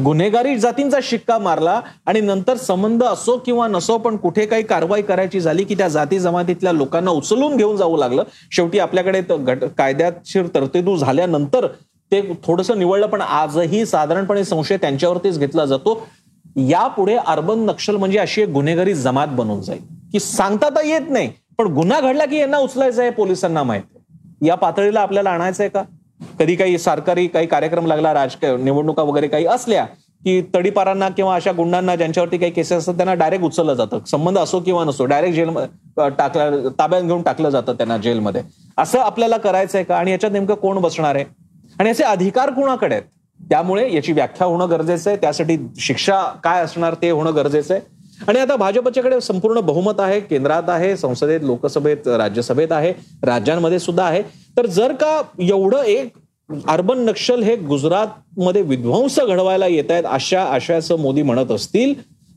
गुन्हेगारी 0.05 0.57
जातींचा 0.59 0.99
शिक्का 1.03 1.39
मारला 1.39 1.81
आणि 2.07 2.21
नंतर 2.21 2.57
संबंध 2.57 3.03
असो 3.05 3.37
किंवा 3.47 3.67
नसो 3.69 3.97
पण 3.99 4.17
कुठे 4.17 4.47
काही 4.47 4.63
कारवाई 4.63 5.03
करायची 5.03 5.41
झाली 5.41 5.65
की 5.65 5.75
त्या 5.75 5.89
जाती 5.89 6.19
जमातीतल्या 6.19 6.73
लोकांना 6.73 7.11
उचलून 7.11 7.57
घेऊन 7.57 7.77
जाऊ 7.77 7.97
लागलं 7.97 8.25
शेवटी 8.53 8.79
आपल्याकडे 8.79 9.21
कायद्याशीर 9.69 10.47
तरतुदू 10.55 10.97
झाल्यानंतर 10.97 11.67
ते 12.15 12.21
थोडंसं 12.45 12.79
निवडलं 12.79 13.07
पण 13.07 13.21
आजही 13.21 13.85
साधारणपणे 13.87 14.45
संशय 14.45 14.77
त्यांच्यावरतीच 14.77 15.39
घेतला 15.39 15.65
जातो. 15.65 16.07
यापुढे 16.57 17.17
अर्बन 17.17 17.59
नक्षल 17.61 17.97
म्हणजे 17.97 18.19
अशी 18.19 18.43
एक 18.43 18.49
गुन्हेगारी 18.49 18.95
जमात 18.95 19.29
बनून 19.29 19.61
जाईल. 19.63 19.81
की 20.13 20.21
सांगता 20.21 20.69
तर 20.69 20.85
येत 20.85 21.11
नाही 21.11 21.31
पण 21.59 21.67
गुन्हा 21.67 22.01
घडला 22.01 22.25
की 22.27 22.37
यांना 22.37 22.59
उचलायचं 22.59 23.03
आहे 23.03 23.11
पोलिसांना 23.11 23.63
माहीत. 23.63 23.83
या 24.43 24.55
पातळीला 24.55 25.01
आपल्याला 25.01 25.31
आणायचं 25.31 25.63
आहे 25.63 25.71
का? 25.71 25.83
कधी 26.39 26.55
काही 26.57 26.79
सरकारी 26.79 27.27
काही 27.27 27.47
कार्यक्रम 27.47 27.87
लागला 27.87 28.13
राजकीय 28.15 28.57
निवडणुका 28.57 29.03
वगैरे 29.03 29.29
काही 29.29 29.47
असल्या 29.47 29.85
की 30.25 30.41
तडीपारांना 30.55 31.09
किंवा 31.09 31.35
अशा 31.35 31.53
गुंडांना 31.53 31.97
ज्यांच्यावरती 31.97 32.39
काही 32.39 32.53
केसेस 32.53 32.79
असतात 32.79 32.95
त्यांना 32.95 33.15
डायरेक्ट 33.15 33.45
उचललं 33.45 33.75
जातं. 33.75 33.99
संबंध 34.07 34.39
असो 34.39 34.61
किंवा 34.61 34.85
नसो 34.85 35.05
डायरेक्ट 35.05 35.37
जेल 35.37 35.51
टाकला 35.99 36.51
ताब्यात 36.79 37.03
घेऊन 37.03 37.23
टाकलं 37.23 37.51
जातं 37.51 37.73
त्यांना 37.73 37.97
जेलमध्ये. 37.97 38.43
असं 38.79 38.99
आपल्याला 38.99 39.37
करायचंय 39.37 39.83
का? 39.83 39.97
आणि 39.97 40.11
याच्यात 40.11 40.33
नेमकं 40.33 40.55
कोण 40.55 40.79
बसणार 40.79 41.15
आहे? 41.15 41.25
आणि 41.81 41.91
असे 41.91 42.05
अधिकार 42.05 42.51
कुणाकडे 42.51 42.95
आहेत? 42.95 43.05
त्यामुळे 43.41 43.93
याची 43.95 44.13
व्याख्या 44.13 44.47
होणं 44.47 44.71
गरजेचं 44.71 45.11
आहे. 45.11 45.19
त्यासाठी 45.21 45.57
शिक्षा 45.79 46.23
काय 46.45 46.63
असणार 46.63 46.95
ते 47.03 47.11
होणं 47.11 47.35
गरजेचं 47.37 47.75
आहे. 47.75 47.83
आणि 48.29 48.39
आता 48.39 48.57
भाजपच्याकडे 48.57 49.21
संपूर्ण 49.21 49.61
बहुमत 49.61 50.01
आहे 50.01 50.21
केंद्रात 50.21 50.69
आहे 50.69 50.97
संसदेत 50.97 51.41
लोकसभेत 51.41 52.09
राज्यसभेत 52.09 52.73
आहे 52.73 52.93
राज्यांमध्ये 53.25 53.79
सुद्धा 53.79 54.05
आहे. 54.05 54.23
तर 54.57 54.67
जर 54.67 54.93
का 54.93 55.21
एवढं 55.41 55.83
एक 55.83 56.13
अर्बन 56.69 56.99
नक्षल 56.99 57.43
हे 57.43 57.57
गुजरातमध्ये 57.57 58.63
विध्वंस 58.63 59.19
घडवायला 59.21 59.67
येत 59.67 59.91
आहेत 59.91 60.05
अशा 60.07 60.43
आशयाचं 60.45 60.99
मोदी 60.99 61.23
म्हणत 61.23 61.51
असतील 61.51 61.95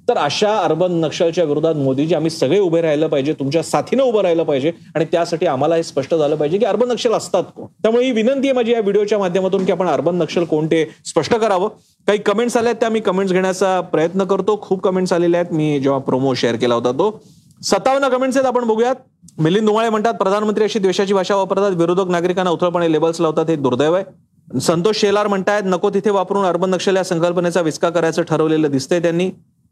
तर 0.09 0.17
अशा 0.17 0.57
अर्बन 0.57 0.91
नक्षलच्या 0.91 1.43
विरोधात 1.43 1.75
मोदीजी 1.75 2.15
आम्ही 2.15 2.29
सगळे 2.29 2.59
उभे 2.59 2.81
राहिलं 2.81 3.07
पाहिजे 3.07 3.33
तुमच्या 3.33 3.63
साथीनं 3.63 4.03
उभं 4.03 4.21
राहिलं 4.21 4.43
पाहिजे 4.43 4.71
आणि 4.95 5.05
त्यासाठी 5.05 5.45
आम्हाला 5.45 5.75
हे 5.75 5.83
स्पष्ट 5.83 6.15
झालं 6.15 6.35
पाहिजे 6.35 6.57
की 6.57 6.65
अर्बन 6.65 6.87
नक्षल 6.87 7.13
असतात 7.13 7.43
कोण? 7.55 7.65
त्यामुळे 7.65 8.05
ही 8.05 8.11
विनंती 8.11 8.47
आहे 8.47 8.53
माझी 8.53 8.71
या 8.71 8.79
व्हिडिओच्या 8.79 9.19
माध्यमातून 9.19 9.65
की 9.65 9.71
आपण 9.71 9.87
अर्बन 9.87 10.15
नक्षल 10.15 10.43
कोणते 10.43 10.83
स्पष्ट 11.05 11.35
करावं. 11.35 11.67
काही 12.07 12.19
कमेंट्स 12.19 12.57
आल्या 12.57 12.69
आहेत 12.69 12.79
त्या 12.79 12.89
मी 12.89 12.99
कमेंट्स 12.99 13.33
घेण्याचा 13.33 13.79
प्रयत्न 13.81 14.23
करतो. 14.23 14.59
खूप 14.61 14.81
कमेंट्स 14.81 15.13
आलेल्या 15.13 15.41
आहेत. 15.41 15.53
मी 15.53 15.79
जेव्हा 15.79 15.99
प्रोमो 15.99 16.33
शेअर 16.33 16.55
केला 16.55 16.75
होता 16.75 16.91
तो. 16.91 17.23
सत्तावन्न 17.63 18.07
कमेंट्स 18.07 18.37
आहेत 18.37 18.47
आपण 18.47 18.63
बघूयात. 18.63 18.95
मिलिंद 19.37 19.67
दुमाळे 19.67 19.89
म्हणतात 19.89 20.13
प्रधानमंत्री 20.13 20.63
अशी 20.63 20.79
देशाची 20.79 21.13
भाषा 21.13 21.35
वापरतात 21.35 21.71
विरोधक 21.71 22.07
नागरिकांना 22.07 22.51
उथळपणे 22.51 22.91
लेबल्स 22.91 23.21
लावतात 23.21 23.49
हे 23.49 23.55
दुर्दैव 23.55 23.93
आहे. 23.93 24.59
संतोष 24.61 24.97
शेलार 24.97 25.27
म्हणतायत 25.27 25.63
नको 25.65 25.89
तिथे 25.89 26.09
वापरून 26.09 26.45
अर्बन 26.45 26.69
नक्षल 26.69 26.95
या 26.95 27.03
संकल्पनेचा 27.03 27.61
विस्का 27.61 27.89
करायचं 27.89 28.21
ठरवलेलं 28.21 28.71
दिसतंय 28.71 28.99
त्यांनी. 28.99 29.29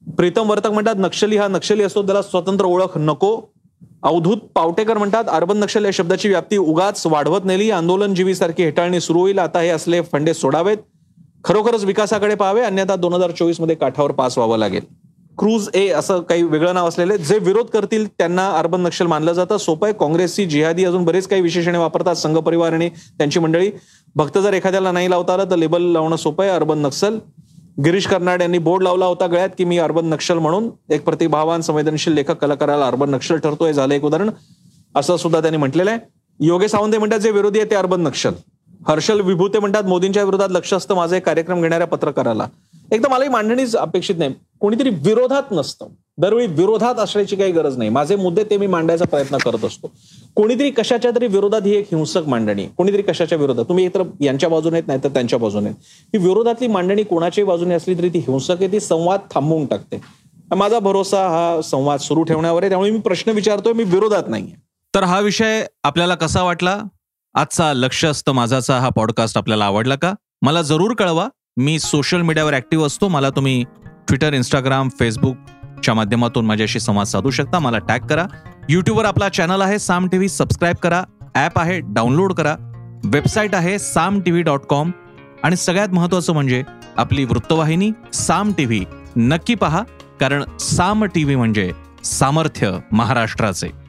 प्रीतम 0.08 0.50
वर्तक 0.50 0.68
म्हणतात 0.68 0.96
नक्षली 0.98 1.38
हा 1.38 1.48
नक्षली 1.48 1.84
असतो 1.84 2.04
त्याला 2.04 2.22
स्वतंत्र 2.22 2.66
ओळख 2.66 2.98
नको. 2.98 3.42
अवधूत 4.04 4.38
पावटेकर 4.56 4.98
म्हणतात 4.98 5.24
अर्बन 5.30 5.58
नक्षल 5.58 5.86
या 5.86 5.92
शब्दाची 5.94 6.30
व्याप्ती 6.30 6.58
उगाच 6.58 7.06
वाढवत 7.06 7.46
नेली. 7.46 7.70
आंदोलनजीवी 7.72 8.36
सारखी 8.36 8.64
हेटाळणी 8.64 9.00
सुरू 9.00 9.20
होईल. 9.20 9.40
आता 9.40 9.60
हे 9.60 9.70
असले 9.70 10.02
फंडे 10.02 10.34
सोडावेत. 10.34 10.78
खरोखरच 11.44 11.84
विकासाकडे 11.84 12.36
पाहावे 12.36 12.62
अन्यथा 12.62 12.96
दोन 12.96 13.14
हजार 13.14 13.32
चोवीसमध्ये 13.32 13.76
काठावर 13.76 14.12
पास 14.12 14.38
व्हावं 14.38 14.58
लागेल. 14.58 14.82
क्रूज 15.38 15.70
ए 15.74 15.88
असं 15.88 16.20
काही 16.20 16.44
वेगळं 16.44 16.74
नाव 16.74 16.88
असलेले 16.88 17.18
जे 17.18 17.38
विरोध 17.40 17.66
करतील 17.66 18.08
त्यांना 18.08 18.50
अर्बन 18.50 18.82
नक्षल 18.82 19.08
मानलं 19.08 19.34
जातं. 19.34 19.58
सोपं 19.58 19.88
आहे. 19.88 19.94
काँग्रेसची 20.00 20.46
जिहादी 20.46 20.86
अजून 20.86 21.06
बरेच 21.06 21.28
काही 21.28 21.42
विशेषणे 21.42 21.78
वापरतात. 21.78 22.16
संघ 22.16 22.38
परिवार 22.38 22.74
आणि 22.74 22.90
त्यांची 22.90 23.40
मंडळी. 23.40 23.72
भक्त 24.16 24.38
जर 24.38 24.54
एखाद्याला 24.54 24.92
नाही 24.92 25.10
लावता 25.10 25.34
आलं 25.34 25.52
तर 25.52 25.56
लेबल 25.56 25.82
लावणं 25.82 26.16
सोपं 26.16 26.44
आहे. 26.44 26.54
अर्बन 26.54 26.80
नक्षल. 26.80 27.18
गिरीश 27.84 28.08
कर्नाड 28.08 28.42
यांनी 28.42 28.58
बोर्ड 28.58 28.84
लावला 28.84 29.06
होता 29.06 29.28
गळ्यात 29.28 29.50
की 29.58 29.64
मी 29.66 29.78
अर्बन 29.78 30.06
नक्षल 30.06 30.38
म्हणून. 30.38 30.70
एक 30.90 31.04
प्रतिभावान 31.06 31.62
संवेदनशील 31.62 32.14
लेखक 32.14 32.32
कलाकाराला 32.32 32.88
अर्बन 32.88 33.10
नक्षल 33.10 33.38
ठरतोय 33.38 33.74
झालं 33.74 33.94
एक 33.94 34.06
उदाहरण. 34.06 34.30
असं 34.96 35.18
सुद्धा 35.18 35.42
त्यांनी 35.42 35.58
म्हटलेलं 35.58 35.92
आहे. 35.92 36.00
योगे 36.40 36.68
सावंत 36.68 36.96
म्हणतात 36.96 37.20
जे 37.20 37.32
विरोधी 37.32 37.60
आहे 37.60 37.70
ते 37.70 37.76
अर्बन 37.76 38.02
नक्षल. 38.02 38.32
हर्षल 38.88 39.22
विभूते 39.22 39.60
म्हणतात 39.60 39.84
मोदींच्या 39.84 40.24
विरोधात 40.24 40.50
लक्ष 40.50 40.74
असतं 40.74 40.96
माझा 40.96 41.18
एक 41.18 41.26
कार्यक्रम 41.26 41.62
घेणाऱ्या 41.62 41.88
पत्रकाराला. 41.88 42.48
एकदम 42.92 43.12
मलाही 43.12 43.30
मांडणीच 43.30 43.76
अपेक्षित 43.76 44.16
नाही. 44.18 44.34
कोणीतरी 44.60 44.90
विरोधात 44.90 45.44
नसतं. 45.52 45.88
दरवेळी 46.18 46.48
विरोधात 46.48 46.96
असण्याची 46.96 47.36
काही 47.36 47.52
गरज 47.52 47.78
नाही. 47.78 47.90
माझे 47.90 48.16
मुद्दे 48.16 48.44
ते 48.44 48.58
मी 48.58 48.68
मांडायचा 48.68 49.06
प्रयत्न 49.06 49.38
करत 49.38 49.66
असतो. 49.66 49.92
कोणीतरी 50.36 50.70
कशाच्या 50.70 51.12
तरी 51.12 51.28
विरोधात 51.28 51.62
ही 51.66 51.76
एक 51.76 51.88
हिंसक 51.92 52.28
मांडणी. 52.28 52.66
कोणीतरी 52.66 53.02
कशाच्या 53.02 53.38
विरोधात. 53.38 53.66
तुम्ही 53.66 53.86
एकतर 53.86 54.04
यांच्या 54.22 54.50
बाजूने 54.50 54.82
नाही 54.88 55.00
तर 55.04 55.10
त्यांच्या 55.10 55.40
बाजूने 55.40 55.70
ही 55.70 56.18
विरोधातली 56.18 56.68
मांडणी 56.68 57.04
कोणाच्याही 57.04 57.48
बाजूने 57.48 57.76
असली 57.76 57.98
तरी 57.98 58.10
ती 58.10 58.20
हिंसक 58.20 58.52
आहे 58.52 58.72
ती 58.72 58.80
संवाद 58.80 59.20
थांबवून 59.34 59.66
टाकते. 59.66 60.02
माझा 60.56 60.80
भरोसा 60.80 61.28
हा 61.28 61.62
संवाद 61.62 62.00
सुरू 62.00 62.24
ठेवण्यावर 62.24 62.64
आहे. 62.64 62.70
त्यामुळे 62.70 62.92
मी 62.92 63.00
प्रश्न 63.00 63.32
विचारतोय 63.32 63.74
मी 63.74 63.84
विरोधात 63.84 64.24
नाहीये. 64.28 64.66
तर 64.96 65.04
हा 65.04 65.20
विषय 65.20 65.66
आपल्याला 65.84 66.16
कसा 66.16 66.44
वाटला? 66.44 66.84
आजचा 67.34 67.74
लक्ष 67.74 68.06
असतं 68.06 68.32
माझाचा. 68.32 68.80
हा 68.80 68.90
पॉडकास्ट 68.90 69.38
आपल्याला 69.38 69.66
आवडला 69.66 69.96
का? 69.96 70.14
मला 70.42 70.62
जरूर 70.62 70.94
कळवा. 70.94 71.28
मी 71.58 71.78
सोशल 71.80 72.22
मीडियावर 72.22 72.54
ॲक्टिव्ह 72.54 72.86
असतो. 72.86 73.08
मला 73.08 73.30
तुम्ही 73.30 73.64
ट्विटर 74.08 74.34
इंस्टाग्राम 74.34 74.90
फेसबुकच्या 75.00 75.94
माध्यमातून 75.94 76.46
माझ्याशी 76.46 76.80
संवाद 76.80 77.06
साधू 77.08 77.30
शकता. 77.30 77.60
मला 77.60 77.78
टॅग 77.78 78.00
करा. 78.00 78.26
यूट्यूबवर 78.70 79.06
आपला 79.06 79.30
चॅनल 79.30 79.62
आहे. 79.62 79.80
साम 79.80 80.08
टी 80.08 80.18
व्ही 80.18 80.30
सबस्क्राईब 80.30 80.76
करा. 80.76 81.04
ॲप 81.36 81.60
आहे. 81.60 81.80
डाउनलोड 81.84 82.34
करा. 82.34 82.56
वेबसाईट 83.06 83.56
आहे 83.56 83.80
Saam 83.80 84.20
T 84.20 84.32
V 84.32 84.44
dot 84.44 84.66
com 84.66 84.92
आणि 85.44 85.56
सगळ्यात 85.56 85.90
महत्त्वाचं 85.90 86.34
म्हणजे 86.34 86.64
आपली 86.98 87.24
वृत्तवाहिनी 87.24 87.92
साम 88.14 88.52
टी 88.58 88.66
व्ही 88.66 88.86
नक्की 89.16 89.56
पहा. 89.56 89.84
कारण 90.20 90.58
साम 90.60 91.04
टी 91.06 91.24
व्ही 91.24 91.36
म्हणजे 91.36 91.72
सामर्थ्य 92.04 92.72
महाराष्ट्राचे. 92.92 93.85